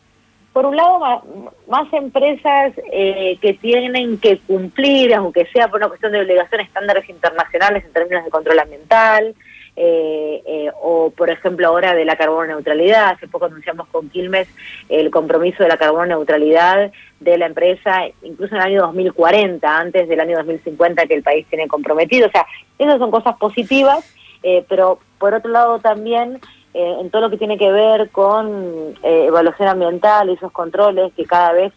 por 0.54 0.66
un 0.66 0.78
lado, 0.78 1.52
más, 1.68 1.92
empresas 1.92 2.72
eh, 2.94 3.38
que 3.42 3.56
tienen 3.56 4.18
que 4.18 4.38
cumplir, 4.38 5.14
aunque 5.14 5.46
sea 5.48 5.68
por 5.68 5.82
una 5.82 5.90
cuestión 5.90 6.14
de 6.14 6.22
obligación, 6.22 6.62
estándares 6.62 7.10
internacionales 7.10 7.84
en 7.84 7.92
términos 7.92 8.24
de 8.24 8.32
control 8.32 8.58
ambiental, 8.58 9.36
eh, 9.76 10.44
eh, 10.46 10.72
o 10.84 11.10
por 11.10 11.32
ejemplo 11.32 11.68
ahora 11.68 11.96
de 11.96 12.06
la 12.06 12.16
carbono 12.16 12.46
neutralidad. 12.46 13.10
Hace 13.10 13.28
poco 13.28 13.46
anunciamos 13.46 13.88
con 13.88 14.10
Quilmes 14.10 14.48
el 14.88 15.10
compromiso 15.10 15.64
de 15.64 15.70
la 15.70 15.78
carbono 15.78 16.06
neutralidad 16.06 16.92
de 17.20 17.38
la 17.38 17.48
empresa, 17.48 18.04
incluso 18.22 18.54
en 18.54 18.62
el 18.62 18.68
año 18.68 18.82
2040, 18.82 19.80
antes 19.80 20.08
del 20.08 20.20
año 20.20 20.38
2050 20.38 21.08
que 21.08 21.16
el 21.16 21.24
país 21.24 21.48
tiene 21.50 21.68
comprometido. 21.68 22.28
O 22.28 22.32
sea, 22.32 22.46
esas 22.78 23.00
son 23.00 23.10
cosas 23.10 23.36
positivas, 23.38 24.06
eh, 24.44 24.64
pero 24.70 25.00
por 25.18 25.34
otro 25.34 25.52
lado 25.52 25.80
también 25.80 26.40
en 26.76 27.12
todo 27.12 27.22
lo 27.22 27.30
que 27.30 27.38
tiene 27.38 27.60
que 27.60 27.72
ver 27.72 28.10
con 28.10 28.96
evaluación 29.04 29.68
ambiental 29.68 30.28
y 30.28 30.34
esos 30.34 30.52
controles 30.52 31.14
que 31.14 31.24
cada 31.24 31.54
vez 31.54 31.72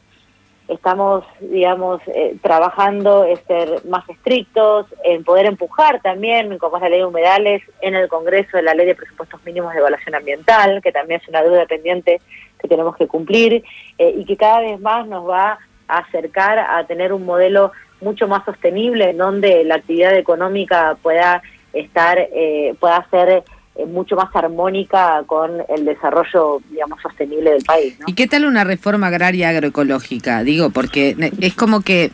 estamos, 0.68 1.24
digamos, 1.40 2.00
eh, 2.08 2.36
trabajando 2.42 3.24
en 3.24 3.36
ser 3.46 3.84
más 3.86 4.08
estrictos, 4.08 4.86
en 5.04 5.22
poder 5.24 5.46
empujar 5.46 6.00
también, 6.02 6.58
como 6.58 6.76
es 6.76 6.82
la 6.82 6.88
ley 6.88 6.98
de 7.00 7.06
humedales, 7.06 7.62
en 7.80 7.94
el 7.94 8.08
Congreso 8.08 8.56
de 8.56 8.62
la 8.62 8.74
ley 8.74 8.86
de 8.86 8.94
presupuestos 8.94 9.44
mínimos 9.44 9.72
de 9.72 9.78
evaluación 9.78 10.14
ambiental, 10.14 10.80
que 10.82 10.92
también 10.92 11.20
es 11.20 11.28
una 11.28 11.42
deuda 11.42 11.66
pendiente 11.66 12.20
que 12.58 12.68
tenemos 12.68 12.96
que 12.96 13.06
cumplir, 13.06 13.62
eh, 13.98 14.14
y 14.16 14.24
que 14.24 14.36
cada 14.36 14.60
vez 14.60 14.80
más 14.80 15.06
nos 15.06 15.28
va 15.28 15.58
a 15.88 15.98
acercar 15.98 16.58
a 16.58 16.84
tener 16.86 17.12
un 17.12 17.24
modelo 17.24 17.72
mucho 18.00 18.26
más 18.26 18.44
sostenible, 18.44 19.10
en 19.10 19.18
donde 19.18 19.62
la 19.64 19.76
actividad 19.76 20.16
económica 20.16 20.96
pueda 21.02 21.42
estar, 21.72 22.18
eh, 22.18 22.74
pueda 22.80 23.06
ser 23.10 23.44
mucho 23.84 24.16
más 24.16 24.34
armónica 24.34 25.22
con 25.26 25.50
el 25.68 25.84
desarrollo, 25.84 26.60
digamos, 26.70 27.00
sostenible 27.02 27.50
del 27.50 27.64
país. 27.64 27.96
¿Y 28.06 28.14
qué 28.14 28.26
tal 28.26 28.46
una 28.46 28.64
reforma 28.64 29.08
agraria 29.08 29.50
agroecológica? 29.50 30.42
Digo, 30.42 30.70
porque 30.70 31.16
es 31.40 31.54
como 31.54 31.82
que 31.82 32.10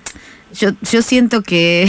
yo, 0.53 0.71
yo 0.91 1.03
siento 1.03 1.43
que, 1.43 1.89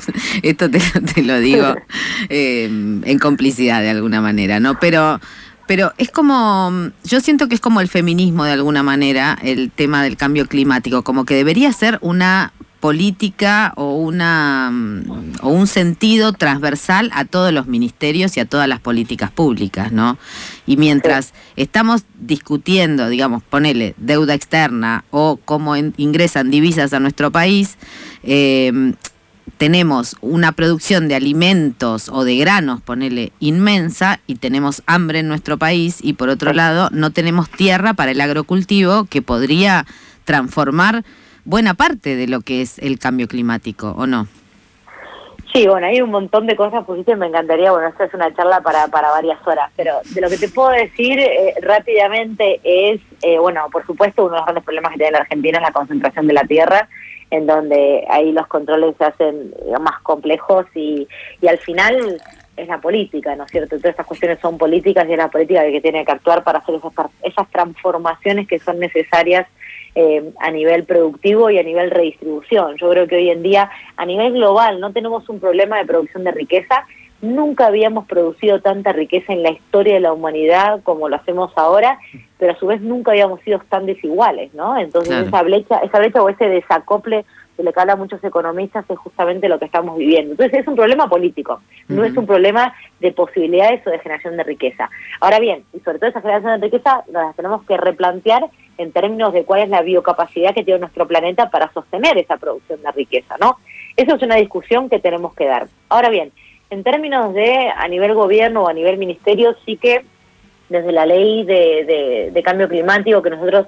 esto 0.42 0.70
te, 0.70 0.80
te, 0.80 1.22
lo 1.22 1.40
digo 1.40 1.74
eh, 2.28 2.64
en 2.64 3.18
complicidad 3.18 3.80
de 3.80 3.90
alguna 3.90 4.20
manera, 4.20 4.60
¿no? 4.60 4.78
Pero, 4.78 5.20
pero 5.66 5.92
es 5.98 6.10
como, 6.10 6.90
yo 7.04 7.20
siento 7.20 7.48
que 7.48 7.54
es 7.54 7.60
como 7.60 7.80
el 7.80 7.88
feminismo 7.88 8.44
de 8.44 8.52
alguna 8.52 8.82
manera, 8.82 9.38
el 9.42 9.70
tema 9.70 10.02
del 10.02 10.16
cambio 10.16 10.46
climático, 10.46 11.02
como 11.02 11.24
que 11.24 11.34
debería 11.34 11.72
ser 11.72 11.98
una 12.02 12.52
política 12.84 13.72
o 13.76 13.94
una 13.94 14.70
o 15.40 15.48
un 15.48 15.66
sentido 15.66 16.34
transversal 16.34 17.10
a 17.14 17.24
todos 17.24 17.50
los 17.50 17.66
ministerios 17.66 18.36
y 18.36 18.40
a 18.40 18.44
todas 18.44 18.68
las 18.68 18.78
políticas 18.78 19.30
públicas, 19.30 19.90
¿no? 19.90 20.18
Y 20.66 20.76
mientras 20.76 21.32
estamos 21.56 22.04
discutiendo, 22.20 23.08
digamos, 23.08 23.42
ponele 23.42 23.94
deuda 23.96 24.34
externa 24.34 25.06
o 25.10 25.38
cómo 25.42 25.76
ingresan 25.76 26.50
divisas 26.50 26.92
a 26.92 27.00
nuestro 27.00 27.32
país, 27.32 27.78
eh, 28.22 28.92
tenemos 29.56 30.16
una 30.20 30.52
producción 30.52 31.08
de 31.08 31.14
alimentos 31.14 32.10
o 32.10 32.22
de 32.22 32.36
granos, 32.36 32.82
ponele, 32.82 33.32
inmensa 33.40 34.20
y 34.26 34.34
tenemos 34.34 34.82
hambre 34.84 35.20
en 35.20 35.28
nuestro 35.28 35.56
país 35.56 36.00
y 36.02 36.12
por 36.12 36.28
otro 36.28 36.52
lado 36.52 36.90
no 36.92 37.12
tenemos 37.12 37.48
tierra 37.48 37.94
para 37.94 38.10
el 38.10 38.20
agrocultivo 38.20 39.06
que 39.06 39.22
podría 39.22 39.86
transformar 40.26 41.02
buena 41.44 41.74
parte 41.74 42.16
de 42.16 42.26
lo 42.26 42.40
que 42.40 42.62
es 42.62 42.78
el 42.78 42.98
cambio 42.98 43.28
climático, 43.28 43.94
¿o 43.96 44.06
no? 44.06 44.26
Sí, 45.52 45.68
bueno, 45.68 45.86
hay 45.86 46.00
un 46.00 46.10
montón 46.10 46.48
de 46.48 46.56
cosas 46.56 46.84
positivas, 46.84 47.16
me 47.20 47.28
encantaría, 47.28 47.70
bueno, 47.70 47.86
esta 47.86 48.06
es 48.06 48.14
una 48.14 48.34
charla 48.34 48.60
para, 48.60 48.88
para 48.88 49.10
varias 49.10 49.38
horas, 49.46 49.70
pero 49.76 50.00
de 50.12 50.20
lo 50.20 50.28
que 50.28 50.36
te 50.36 50.48
puedo 50.48 50.70
decir 50.70 51.16
eh, 51.20 51.54
rápidamente 51.62 52.60
es, 52.64 53.00
eh, 53.22 53.38
bueno, 53.38 53.68
por 53.70 53.86
supuesto, 53.86 54.24
uno 54.24 54.32
de 54.32 54.38
los 54.38 54.46
grandes 54.46 54.64
problemas 54.64 54.90
que 54.90 54.98
tiene 54.98 55.12
la 55.12 55.18
Argentina 55.18 55.58
es 55.58 55.62
la 55.62 55.72
concentración 55.72 56.26
de 56.26 56.32
la 56.32 56.42
tierra, 56.42 56.88
en 57.30 57.46
donde 57.46 58.04
ahí 58.10 58.32
los 58.32 58.48
controles 58.48 58.96
se 58.98 59.04
hacen 59.04 59.54
más 59.80 60.00
complejos 60.02 60.66
y, 60.74 61.06
y 61.40 61.46
al 61.46 61.58
final 61.58 62.20
es 62.56 62.68
la 62.68 62.80
política, 62.80 63.36
¿no 63.36 63.44
es 63.44 63.50
cierto? 63.50 63.76
Todas 63.76 63.90
estas 63.90 64.06
cuestiones 64.06 64.38
son 64.40 64.58
políticas 64.58 65.06
y 65.08 65.12
es 65.12 65.18
la 65.18 65.28
política 65.28 65.62
que 65.64 65.80
tiene 65.80 66.04
que 66.04 66.12
actuar 66.12 66.42
para 66.42 66.58
hacer 66.58 66.76
esas, 66.76 66.92
esas 67.22 67.48
transformaciones 67.50 68.48
que 68.48 68.58
son 68.58 68.78
necesarias 68.78 69.46
eh, 69.94 70.32
a 70.40 70.50
nivel 70.50 70.84
productivo 70.84 71.50
y 71.50 71.58
a 71.58 71.62
nivel 71.62 71.90
redistribución. 71.90 72.76
Yo 72.76 72.90
creo 72.90 73.06
que 73.06 73.16
hoy 73.16 73.30
en 73.30 73.42
día, 73.42 73.70
a 73.96 74.04
nivel 74.04 74.32
global, 74.32 74.80
no 74.80 74.92
tenemos 74.92 75.28
un 75.28 75.38
problema 75.38 75.78
de 75.78 75.84
producción 75.84 76.24
de 76.24 76.32
riqueza. 76.32 76.84
Nunca 77.22 77.68
habíamos 77.68 78.06
producido 78.06 78.60
tanta 78.60 78.92
riqueza 78.92 79.32
en 79.32 79.42
la 79.42 79.50
historia 79.50 79.94
de 79.94 80.00
la 80.00 80.12
humanidad 80.12 80.82
como 80.82 81.08
lo 81.08 81.16
hacemos 81.16 81.52
ahora, 81.56 81.98
pero 82.38 82.52
a 82.52 82.58
su 82.58 82.66
vez 82.66 82.80
nunca 82.80 83.12
habíamos 83.12 83.40
sido 83.42 83.60
tan 83.68 83.86
desiguales, 83.86 84.52
¿no? 84.52 84.76
Entonces 84.76 85.28
esa 85.28 85.42
brecha, 85.42 85.78
esa 85.78 85.98
brecha 85.98 86.22
o 86.22 86.28
ese 86.28 86.48
desacople 86.48 87.24
que 87.56 87.62
le 87.62 87.72
cala 87.72 87.92
a 87.92 87.96
muchos 87.96 88.22
economistas 88.24 88.84
es 88.88 88.98
justamente 88.98 89.48
lo 89.48 89.58
que 89.58 89.66
estamos 89.66 89.96
viviendo. 89.96 90.32
Entonces 90.32 90.60
es 90.60 90.66
un 90.66 90.74
problema 90.74 91.08
político, 91.08 91.60
no 91.88 92.04
es 92.04 92.16
un 92.16 92.26
problema 92.26 92.74
de 93.00 93.12
posibilidades 93.12 93.86
o 93.86 93.90
de 93.90 94.00
generación 94.00 94.36
de 94.36 94.42
riqueza. 94.42 94.90
Ahora 95.20 95.38
bien, 95.38 95.64
y 95.72 95.80
sobre 95.80 95.98
todo 95.98 96.10
esa 96.10 96.20
generación 96.20 96.60
de 96.60 96.66
riqueza 96.66 97.04
nos 97.12 97.36
tenemos 97.36 97.64
que 97.64 97.76
replantear 97.76 98.44
en 98.78 98.92
términos 98.92 99.32
de 99.32 99.44
cuál 99.44 99.62
es 99.62 99.68
la 99.68 99.82
biocapacidad 99.82 100.54
que 100.54 100.64
tiene 100.64 100.80
nuestro 100.80 101.06
planeta 101.06 101.50
para 101.50 101.72
sostener 101.72 102.18
esa 102.18 102.36
producción 102.36 102.82
de 102.82 102.92
riqueza, 102.92 103.36
¿no? 103.40 103.58
Eso 103.96 104.16
es 104.16 104.22
una 104.22 104.36
discusión 104.36 104.88
que 104.88 104.98
tenemos 104.98 105.34
que 105.34 105.46
dar. 105.46 105.68
Ahora 105.88 106.08
bien, 106.08 106.32
en 106.70 106.82
términos 106.82 107.32
de 107.34 107.68
a 107.68 107.86
nivel 107.88 108.14
gobierno 108.14 108.64
o 108.64 108.68
a 108.68 108.72
nivel 108.72 108.98
ministerio, 108.98 109.54
sí 109.64 109.76
que 109.76 110.04
desde 110.68 110.92
la 110.92 111.06
ley 111.06 111.44
de, 111.44 112.30
de 112.32 112.42
cambio 112.42 112.68
climático 112.68 113.22
que 113.22 113.30
nosotros 113.30 113.66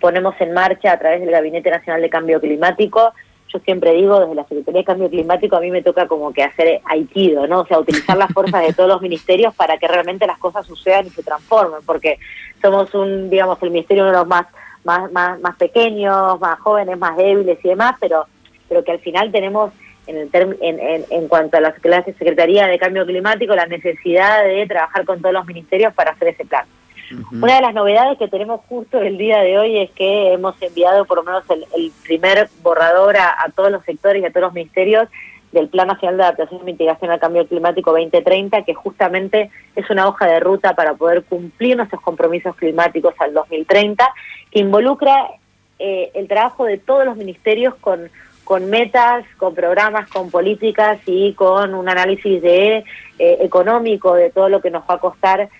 ponemos 0.00 0.34
en 0.40 0.52
marcha 0.52 0.92
a 0.92 0.98
través 0.98 1.20
del 1.20 1.30
Gabinete 1.30 1.70
Nacional 1.70 2.02
de 2.02 2.10
Cambio 2.10 2.40
Climático, 2.40 3.14
yo 3.52 3.58
siempre 3.60 3.92
digo, 3.92 4.20
desde 4.20 4.34
la 4.34 4.44
Secretaría 4.44 4.80
de 4.80 4.84
Cambio 4.84 5.10
Climático 5.10 5.56
a 5.56 5.60
mí 5.60 5.70
me 5.70 5.82
toca 5.82 6.06
como 6.06 6.32
que 6.32 6.42
hacer 6.42 6.80
aikido, 6.84 7.46
¿no? 7.46 7.60
O 7.60 7.66
sea, 7.66 7.78
utilizar 7.78 8.16
las 8.16 8.32
fuerzas 8.32 8.66
de 8.66 8.72
todos 8.72 8.88
los 8.88 9.02
ministerios 9.02 9.54
para 9.54 9.78
que 9.78 9.88
realmente 9.88 10.26
las 10.26 10.38
cosas 10.38 10.66
sucedan 10.66 11.06
y 11.06 11.10
se 11.10 11.22
transformen, 11.22 11.80
porque 11.84 12.18
somos 12.60 12.94
un, 12.94 13.28
digamos, 13.28 13.62
el 13.62 13.70
ministerio 13.70 14.04
uno 14.04 14.12
de 14.12 14.18
los 14.18 14.26
más, 14.26 14.46
más, 14.84 15.10
más, 15.12 15.40
más 15.40 15.56
pequeños, 15.56 16.40
más 16.40 16.58
jóvenes, 16.60 16.98
más 16.98 17.16
débiles 17.16 17.58
y 17.62 17.68
demás, 17.68 17.96
pero, 18.00 18.26
pero 18.68 18.82
que 18.82 18.92
al 18.92 19.00
final 19.00 19.30
tenemos 19.30 19.72
en, 20.06 20.16
el 20.16 20.30
en, 20.32 20.80
en, 20.80 21.04
en, 21.10 21.28
cuanto 21.28 21.58
a 21.58 21.60
la 21.60 21.74
Secretaría 21.74 22.66
de 22.66 22.78
Cambio 22.78 23.06
Climático 23.06 23.54
la 23.54 23.66
necesidad 23.66 24.44
de 24.44 24.66
trabajar 24.66 25.04
con 25.04 25.20
todos 25.20 25.34
los 25.34 25.46
ministerios 25.46 25.92
para 25.94 26.12
hacer 26.12 26.28
ese 26.28 26.44
plan. 26.44 26.64
Una 27.32 27.56
de 27.56 27.62
las 27.62 27.74
novedades 27.74 28.18
que 28.18 28.28
tenemos 28.28 28.60
justo 28.68 29.00
el 29.00 29.18
día 29.18 29.40
de 29.40 29.58
hoy 29.58 29.78
es 29.78 29.90
que 29.92 30.32
hemos 30.32 30.60
enviado 30.62 31.04
por 31.04 31.18
lo 31.18 31.24
menos 31.24 31.44
el, 31.50 31.92
primer 32.04 32.48
borrador 32.62 33.16
a, 33.16 33.46
todos 33.54 33.70
los 33.70 33.84
sectores 33.84 34.22
y 34.22 34.26
a 34.26 34.30
todos 34.30 34.46
los 34.46 34.54
ministerios 34.54 35.08
del 35.52 35.68
Plan 35.68 35.88
Nacional 35.88 36.16
de 36.16 36.22
Adaptación 36.22 36.60
y 36.62 36.64
Mitigación 36.64 37.10
al 37.10 37.20
Cambio 37.20 37.46
Climático 37.46 37.90
2030, 37.90 38.62
que 38.64 38.74
justamente 38.74 39.50
es 39.76 39.88
una 39.90 40.08
hoja 40.08 40.26
de 40.26 40.40
ruta 40.40 40.74
para 40.74 40.94
poder 40.94 41.24
cumplir 41.24 41.76
nuestros 41.76 42.00
compromisos 42.00 42.56
climáticos 42.56 43.14
al 43.18 43.34
2030, 43.34 44.08
que 44.50 44.60
involucra 44.60 45.28
eh, 45.78 46.10
el 46.14 46.26
trabajo 46.28 46.64
de 46.64 46.78
todos 46.78 47.04
los 47.04 47.16
ministerios 47.16 47.74
con, 47.74 48.08
con 48.44 48.70
metas, 48.70 49.24
con 49.36 49.54
programas, 49.54 50.08
con 50.08 50.30
políticas 50.30 50.98
y 51.06 51.34
con 51.34 51.74
un 51.74 51.88
análisis 51.88 52.40
de 52.40 52.84
eh, 53.18 53.36
económico 53.40 54.14
de 54.14 54.30
todo 54.30 54.48
lo 54.48 54.62
que 54.62 54.70
nos 54.70 54.82
va 54.88 54.94
a 54.94 55.00
costar 55.00 55.50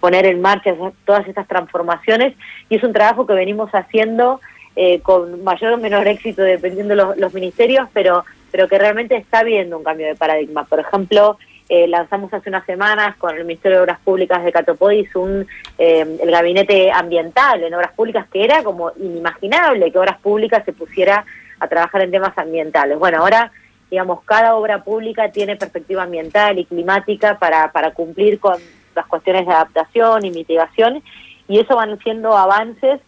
poner 0.00 0.26
en 0.26 0.40
marcha 0.40 0.74
todas 1.04 1.26
estas 1.28 1.46
transformaciones 1.46 2.34
y 2.68 2.76
es 2.76 2.82
un 2.82 2.92
trabajo 2.92 3.26
que 3.26 3.34
venimos 3.34 3.70
haciendo 3.72 4.40
eh, 4.74 5.00
con 5.00 5.44
mayor 5.44 5.74
o 5.74 5.76
menor 5.76 6.08
éxito 6.08 6.40
dependiendo 6.40 6.96
de 6.96 7.20
los, 7.20 7.34
ministerios, 7.34 7.88
pero, 7.92 8.24
pero 8.50 8.68
que 8.68 8.78
realmente 8.78 9.14
está 9.16 9.40
habiendo 9.40 9.76
un 9.76 9.84
cambio 9.84 10.06
de 10.06 10.14
paradigma. 10.14 10.64
Por 10.64 10.80
ejemplo, 10.80 11.36
eh, 11.68 11.86
lanzamos 11.86 12.32
hace 12.32 12.48
unas 12.48 12.64
semanas 12.64 13.14
con 13.18 13.36
el 13.36 13.44
Ministerio 13.44 13.76
de 13.76 13.82
Obras 13.82 14.00
Públicas 14.00 14.42
de 14.42 14.50
Catopodis 14.50 15.14
un, 15.14 15.46
el 15.76 16.30
gabinete 16.30 16.90
ambiental 16.90 17.62
en 17.62 17.74
obras 17.74 17.92
públicas 17.92 18.26
que 18.32 18.44
era 18.44 18.62
como 18.62 18.92
inimaginable 18.96 19.92
que 19.92 19.98
obras 19.98 20.18
públicas 20.20 20.64
se 20.64 20.72
pusiera 20.72 21.26
a 21.60 21.68
trabajar 21.68 22.00
en 22.00 22.10
temas 22.10 22.36
ambientales. 22.38 22.98
Bueno, 22.98 23.18
ahora 23.18 23.52
digamos, 23.92 24.24
cada 24.24 24.56
obra 24.56 24.82
pública 24.82 25.30
tiene 25.32 25.54
perspectiva 25.54 26.04
ambiental 26.04 26.58
y 26.58 26.64
climática 26.64 27.38
para, 27.38 27.70
para 27.72 27.90
cumplir 27.92 28.40
con 28.40 28.54
las 28.94 29.06
cuestiones 29.06 29.46
de 29.46 29.52
adaptación 29.52 30.24
y 30.24 30.30
mitigación, 30.30 31.02
y 31.46 31.58
eso 31.58 31.76
van 31.76 31.98
siendo 31.98 32.34
avances 32.34 33.02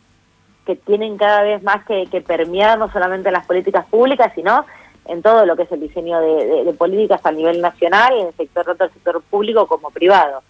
que 0.66 0.76
tienen 0.76 1.16
cada 1.16 1.42
vez 1.42 1.62
más 1.62 1.86
que, 1.86 2.20
permear 2.20 2.78
no 2.78 2.92
solamente 2.92 3.30
las 3.30 3.46
políticas 3.46 3.86
públicas, 3.86 4.30
sino 4.34 4.66
en 5.06 5.22
todo 5.22 5.46
lo 5.46 5.56
que 5.56 5.62
es 5.62 5.72
el 5.72 5.80
diseño 5.80 6.20
de, 6.20 6.74
políticas 6.76 7.24
a 7.24 7.32
nivel 7.32 7.62
nacional, 7.62 8.12
en 8.18 8.26
el 8.26 8.34
sector, 8.34 8.66
tanto 8.66 8.84
el 8.84 8.92
sector 8.92 9.22
público 9.22 9.66
como 9.66 9.88
privado 9.88 10.42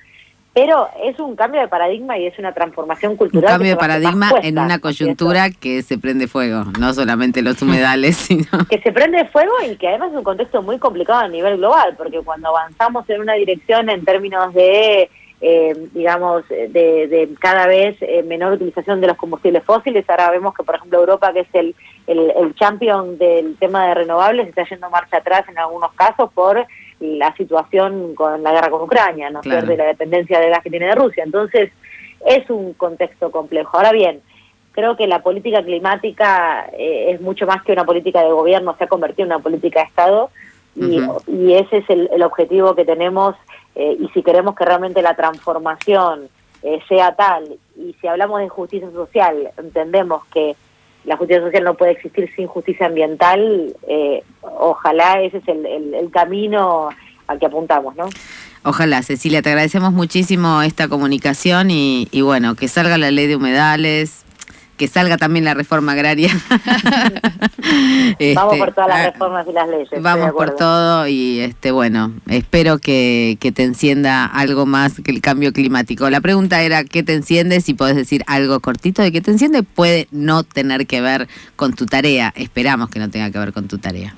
pero 0.55 0.89
es 1.03 1.19
un 1.19 1.35
cambio 1.35 1.61
de 1.61 1.67
paradigma 1.67 2.17
y 2.17 2.27
es 2.27 2.39
una 2.39 2.55
transformación 2.55 3.17
cultural. 3.17 3.45
Un 3.45 3.51
cambio 3.51 3.71
de 3.73 3.77
paradigma 3.77 4.31
en 4.41 4.57
una 4.57 4.79
coyuntura 4.79 5.51
que 5.51 5.83
se 5.83 5.99
prende 5.99 6.29
fuego, 6.29 6.65
no 6.79 6.95
solamente 6.95 7.43
los 7.43 7.61
humedales, 7.61 8.17
sino... 8.29 8.47
Que 8.71 8.81
se 8.81 8.93
prende 8.93 9.25
fuego 9.27 9.53
y 9.69 9.75
que 9.77 9.89
además 9.89 10.13
es 10.13 10.19
un 10.19 10.23
contexto 10.23 10.63
muy 10.63 10.79
complicado 10.79 11.21
a 11.21 11.29
nivel 11.29 11.57
global, 11.57 11.97
porque 11.97 12.21
cuando 12.21 12.51
avanzamos 12.51 13.09
en 13.11 13.21
una 13.21 13.35
dirección 13.35 13.91
en 13.91 14.05
términos 14.05 14.55
de, 14.55 15.11
eh, 15.41 15.89
digamos, 15.93 16.49
de, 16.49 17.29
cada 17.41 17.67
vez 17.67 17.97
eh, 18.01 18.23
menor 18.23 18.53
utilización 18.53 19.01
de 19.01 19.09
los 19.09 19.17
combustibles 19.17 19.65
fósiles, 19.65 20.09
ahora 20.09 20.31
vemos 20.31 20.55
que, 20.55 20.63
por 20.63 20.77
ejemplo, 20.77 21.01
Europa, 21.01 21.33
que 21.33 21.41
es 21.41 21.49
el, 21.53 21.75
el, 22.07 22.31
el 22.31 22.55
champion 22.55 23.19
del 23.19 23.57
tema 23.57 23.89
de 23.89 23.95
renovables, 23.95 24.47
está 24.47 24.65
yendo 24.69 24.89
marcha 24.89 25.17
atrás 25.17 25.49
en 25.49 25.59
algunos 25.59 25.93
casos 25.95 26.33
por 26.33 26.65
la 27.19 27.35
situación 27.37 28.15
con 28.15 28.43
la 28.43 28.53
guerra 28.53 28.71
con 28.71 28.83
Ucrania, 28.83 29.31
¿no 29.31 29.41
claro. 29.41 29.75
la 29.77 29.85
dependencia 29.85 30.41
de 30.41 30.51
gas 30.51 30.63
que 30.63 30.71
tiene 30.71 30.87
de 30.87 30.95
Rusia. 30.95 31.25
Entonces, 31.25 31.71
es 32.27 32.49
un 32.51 32.73
contexto 32.75 33.31
complejo. 33.31 33.77
Ahora 33.77 33.93
bien, 33.93 34.21
creo 34.73 34.97
que 34.97 35.07
la 35.07 35.23
política 35.23 35.63
climática 35.63 36.67
eh, 36.77 37.13
es 37.13 37.21
mucho 37.21 37.47
más 37.47 37.63
que 37.63 37.73
una 37.73 37.85
política 37.85 38.23
de 38.23 38.33
gobierno, 38.33 38.75
se 38.77 38.85
ha 38.85 38.89
convertido 38.89 39.27
en 39.27 39.33
una 39.33 39.43
política 39.43 39.81
de 39.81 39.87
Estado 39.87 40.31
y, 40.77 41.01
y 41.29 41.55
ese 41.55 41.79
es 41.79 41.91
el, 41.91 42.23
objetivo 42.23 42.75
que 42.75 42.85
tenemos 42.85 43.37
eh, 43.77 43.97
y 43.99 44.09
si 44.09 44.23
queremos 44.25 44.57
que 44.57 44.65
realmente 44.65 45.03
la 45.03 45.15
transformación 45.15 46.29
eh, 46.63 46.81
sea 46.89 47.15
tal 47.15 47.57
y 47.77 47.95
si 48.01 48.09
hablamos 48.09 48.41
de 48.41 48.49
justicia 48.49 48.91
social, 48.91 49.51
entendemos 49.57 50.25
que 50.27 50.57
la 51.05 51.17
justicia 51.17 51.43
social 51.43 51.65
no 51.65 51.75
puede 51.75 51.93
existir 51.93 52.31
sin 52.35 52.47
justicia 52.47 52.87
ambiental, 52.87 53.75
eh, 53.87 54.23
ojalá 54.41 55.21
ese 55.21 55.39
es 55.39 55.49
el, 55.49 56.11
camino 56.11 56.89
al 57.27 57.39
que 57.39 57.47
apuntamos, 57.47 57.95
¿no? 57.97 58.09
Ojalá, 58.63 59.03
Cecilia, 59.03 59.43
te 59.43 59.51
agradecemos 59.51 59.93
muchísimo 59.93 60.63
esta 60.63 60.89
comunicación 60.89 61.71
y, 61.71 62.09
bueno, 62.23 62.55
que 62.55 62.69
salga 62.69 62.97
la 62.97 63.11
ley 63.11 63.27
de 63.27 63.37
humedales, 63.37 64.24
que 64.77 64.89
salga 64.89 65.17
también 65.17 65.45
la 65.45 65.55
reforma 65.55 65.93
agraria. 65.93 66.31
vamos 68.35 68.55
Este, 68.55 68.59
por 68.59 68.73
todas 68.73 68.89
las 68.89 68.99
ah, 68.99 69.11
reformas 69.11 69.47
y 69.49 69.53
las 69.53 69.69
leyes. 69.69 70.03
Vamos 70.03 70.33
por 70.33 70.55
todo 70.57 71.07
y 71.07 71.41
este 71.41 71.71
bueno, 71.71 72.13
espero 72.29 72.79
que, 72.79 73.37
que 73.41 73.53
te 73.53 73.63
encienda 73.63 74.25
algo 74.27 74.67
más 74.67 75.01
que 75.01 75.11
el 75.11 75.21
cambio 75.21 75.53
climático. 75.53 76.09
La 76.11 76.21
pregunta 76.21 76.63
era 76.63 76.85
¿qué 76.85 77.03
te 77.03 77.15
enciende? 77.15 77.61
Si 77.61 77.75
podés 77.75 77.97
decir 77.97 78.25
algo 78.27 78.61
cortito 78.61 79.03
de 79.03 79.13
qué 79.13 79.21
te 79.21 79.31
enciende, 79.31 79.63
puede 79.63 80.09
no 80.11 80.43
tener 80.43 80.87
que 80.87 81.01
ver 81.01 81.29
con 81.57 81.75
tu 81.75 81.87
tarea. 81.87 82.33
Esperamos 82.37 82.91
que 82.91 82.99
no 82.99 83.11
tenga 83.11 83.31
que 83.31 83.39
ver 83.39 83.53
con 83.53 83.69
tu 83.69 83.79
tarea. 83.79 84.15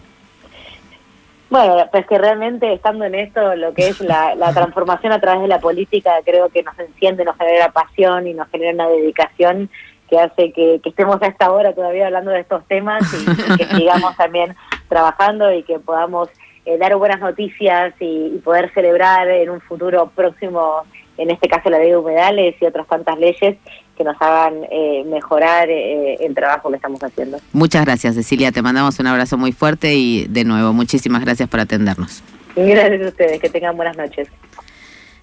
Bueno, 1.49 1.77
pues 1.93 2.07
que 2.07 2.19
realmente 2.19 2.73
estando 2.73 3.05
en 3.05 3.15
esto, 3.15 3.55
lo 3.55 3.73
que 3.73 3.89
es 3.89 4.01
la, 4.01 4.35
la 4.35 4.53
transformación 4.53 5.13
a 5.13 5.21
través 5.21 5.43
de 5.43 5.49
la 5.49 5.61
política, 5.61 6.11
creo 6.25 6.49
que 6.49 6.65
nos 6.65 6.77
enciende, 6.79 7.25
nos 7.25 7.37
genera 7.37 7.71
pasión 7.71 8.27
y 8.27 8.35
nos 8.35 8.49
genera 8.49 8.73
una 8.73 8.89
dedicación 8.89 9.71
que 10.09 10.19
hace 10.19 10.53
que, 10.53 10.81
que 10.83 10.89
estemos 10.89 11.21
a 11.23 11.27
esta 11.27 11.51
hora 11.51 11.75
todavía 11.75 12.07
hablando 12.07 12.31
de 12.31 12.41
estos 12.41 12.65
temas 12.67 13.03
y, 13.13 13.53
y 13.53 13.57
que 13.57 13.65
sigamos 13.77 14.17
también 14.17 14.55
trabajando 14.89 15.53
y 15.53 15.63
que 15.63 15.79
podamos 15.79 16.29
eh, 16.65 16.79
dar 16.79 16.97
buenas 16.97 17.21
noticias 17.21 17.95
y, 18.01 18.33
y 18.35 18.39
poder 18.45 18.73
celebrar 18.75 19.29
en 19.29 19.51
un 19.51 19.61
futuro 19.61 20.11
próximo, 20.15 20.83
en 21.17 21.31
este 21.31 21.49
caso 21.49 21.71
la 21.71 21.79
ley 21.79 21.91
de 21.91 21.97
humedales 21.97 22.55
y 22.61 22.67
otras 22.67 22.87
tantas 22.87 23.19
leyes 23.19 23.57
que 23.97 24.05
nos 24.05 24.21
hagan 24.21 24.67
eh, 24.71 25.05
mejorar 25.07 25.69
eh, 25.71 26.17
el 26.21 26.35
trabajo 26.35 26.69
que 26.71 26.77
estamos 26.77 27.03
haciendo. 27.03 27.39
Muchas 27.53 27.85
gracias, 27.85 28.15
Cecilia. 28.15 28.53
Te 28.53 28.63
mandamos 28.63 28.99
un 28.99 29.07
abrazo 29.07 29.39
muy 29.39 29.53
fuerte 29.53 29.95
y 29.95 30.27
de 30.29 30.45
nuevo, 30.45 30.73
muchísimas 30.73 31.25
gracias 31.25 31.49
por 31.49 31.61
atendernos. 31.61 32.23
Gracias 32.55 33.03
a 33.03 33.09
ustedes, 33.09 33.41
que 33.41 33.49
tengan 33.49 33.77
buenas 33.77 33.97
noches. 33.97 34.29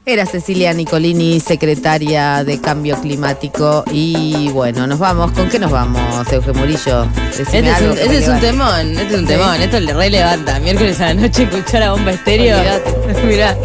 Era 0.05 0.25
Cecilia 0.25 0.73
Nicolini, 0.73 1.39
secretaria 1.39 2.43
de 2.43 2.59
Cambio 2.59 2.99
Climático. 2.99 3.85
Y 3.89 4.49
bueno, 4.49 4.85
nos 4.85 4.99
vamos. 4.99 5.31
¿Con 5.31 5.47
qué 5.47 5.59
nos 5.59 5.71
vamos, 5.71 6.29
Eugenio 6.29 6.59
Murillo? 6.59 7.07
Decime 7.37 7.41
Este 7.41 7.69
es, 7.69 7.75
algo 7.77 7.93
un, 7.93 7.97
este 7.97 8.17
es 8.17 8.27
un 8.27 8.39
temón, 8.41 8.91
este 8.91 9.13
es 9.13 9.19
un 9.21 9.25
temón, 9.25 9.61
esto 9.61 9.79
le 9.79 9.93
re 9.93 10.09
levanta. 10.09 10.59
Miércoles 10.59 10.99
a 10.99 11.05
la 11.05 11.13
noche 11.13 11.43
escuchar 11.43 11.79
la 11.79 11.91
bomba 11.91 12.11
estéreo. 12.11 12.57
Mirá. 13.25 13.55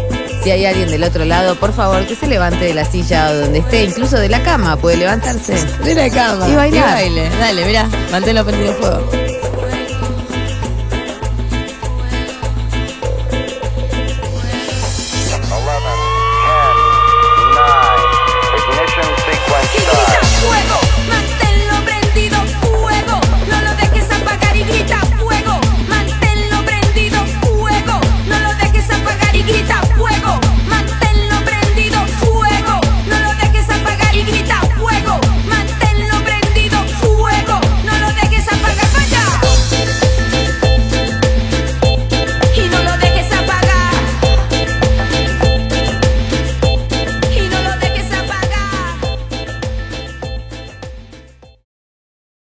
Si 0.41 0.49
hay 0.49 0.65
alguien 0.65 0.89
del 0.89 1.03
otro 1.03 1.25
lado, 1.25 1.55
por 1.55 1.73
favor, 1.73 2.07
que 2.07 2.15
se 2.15 2.25
levante 2.25 2.63
de 2.63 2.73
la 2.73 2.85
silla 2.85 3.31
o 3.31 3.35
donde 3.35 3.59
esté, 3.59 3.83
incluso 3.83 4.17
de 4.17 4.29
la 4.29 4.41
cama, 4.41 4.77
puede 4.77 4.95
levantarse. 4.95 5.55
De 5.83 5.93
la 5.93 6.09
cama. 6.09 6.47
Y 6.47 6.55
bailar. 6.55 6.93
baile. 6.93 7.29
Dale, 7.37 7.65
mirá, 7.65 7.89
manténlo 8.13 8.45
prendido 8.45 8.73
fuego. 8.75 9.38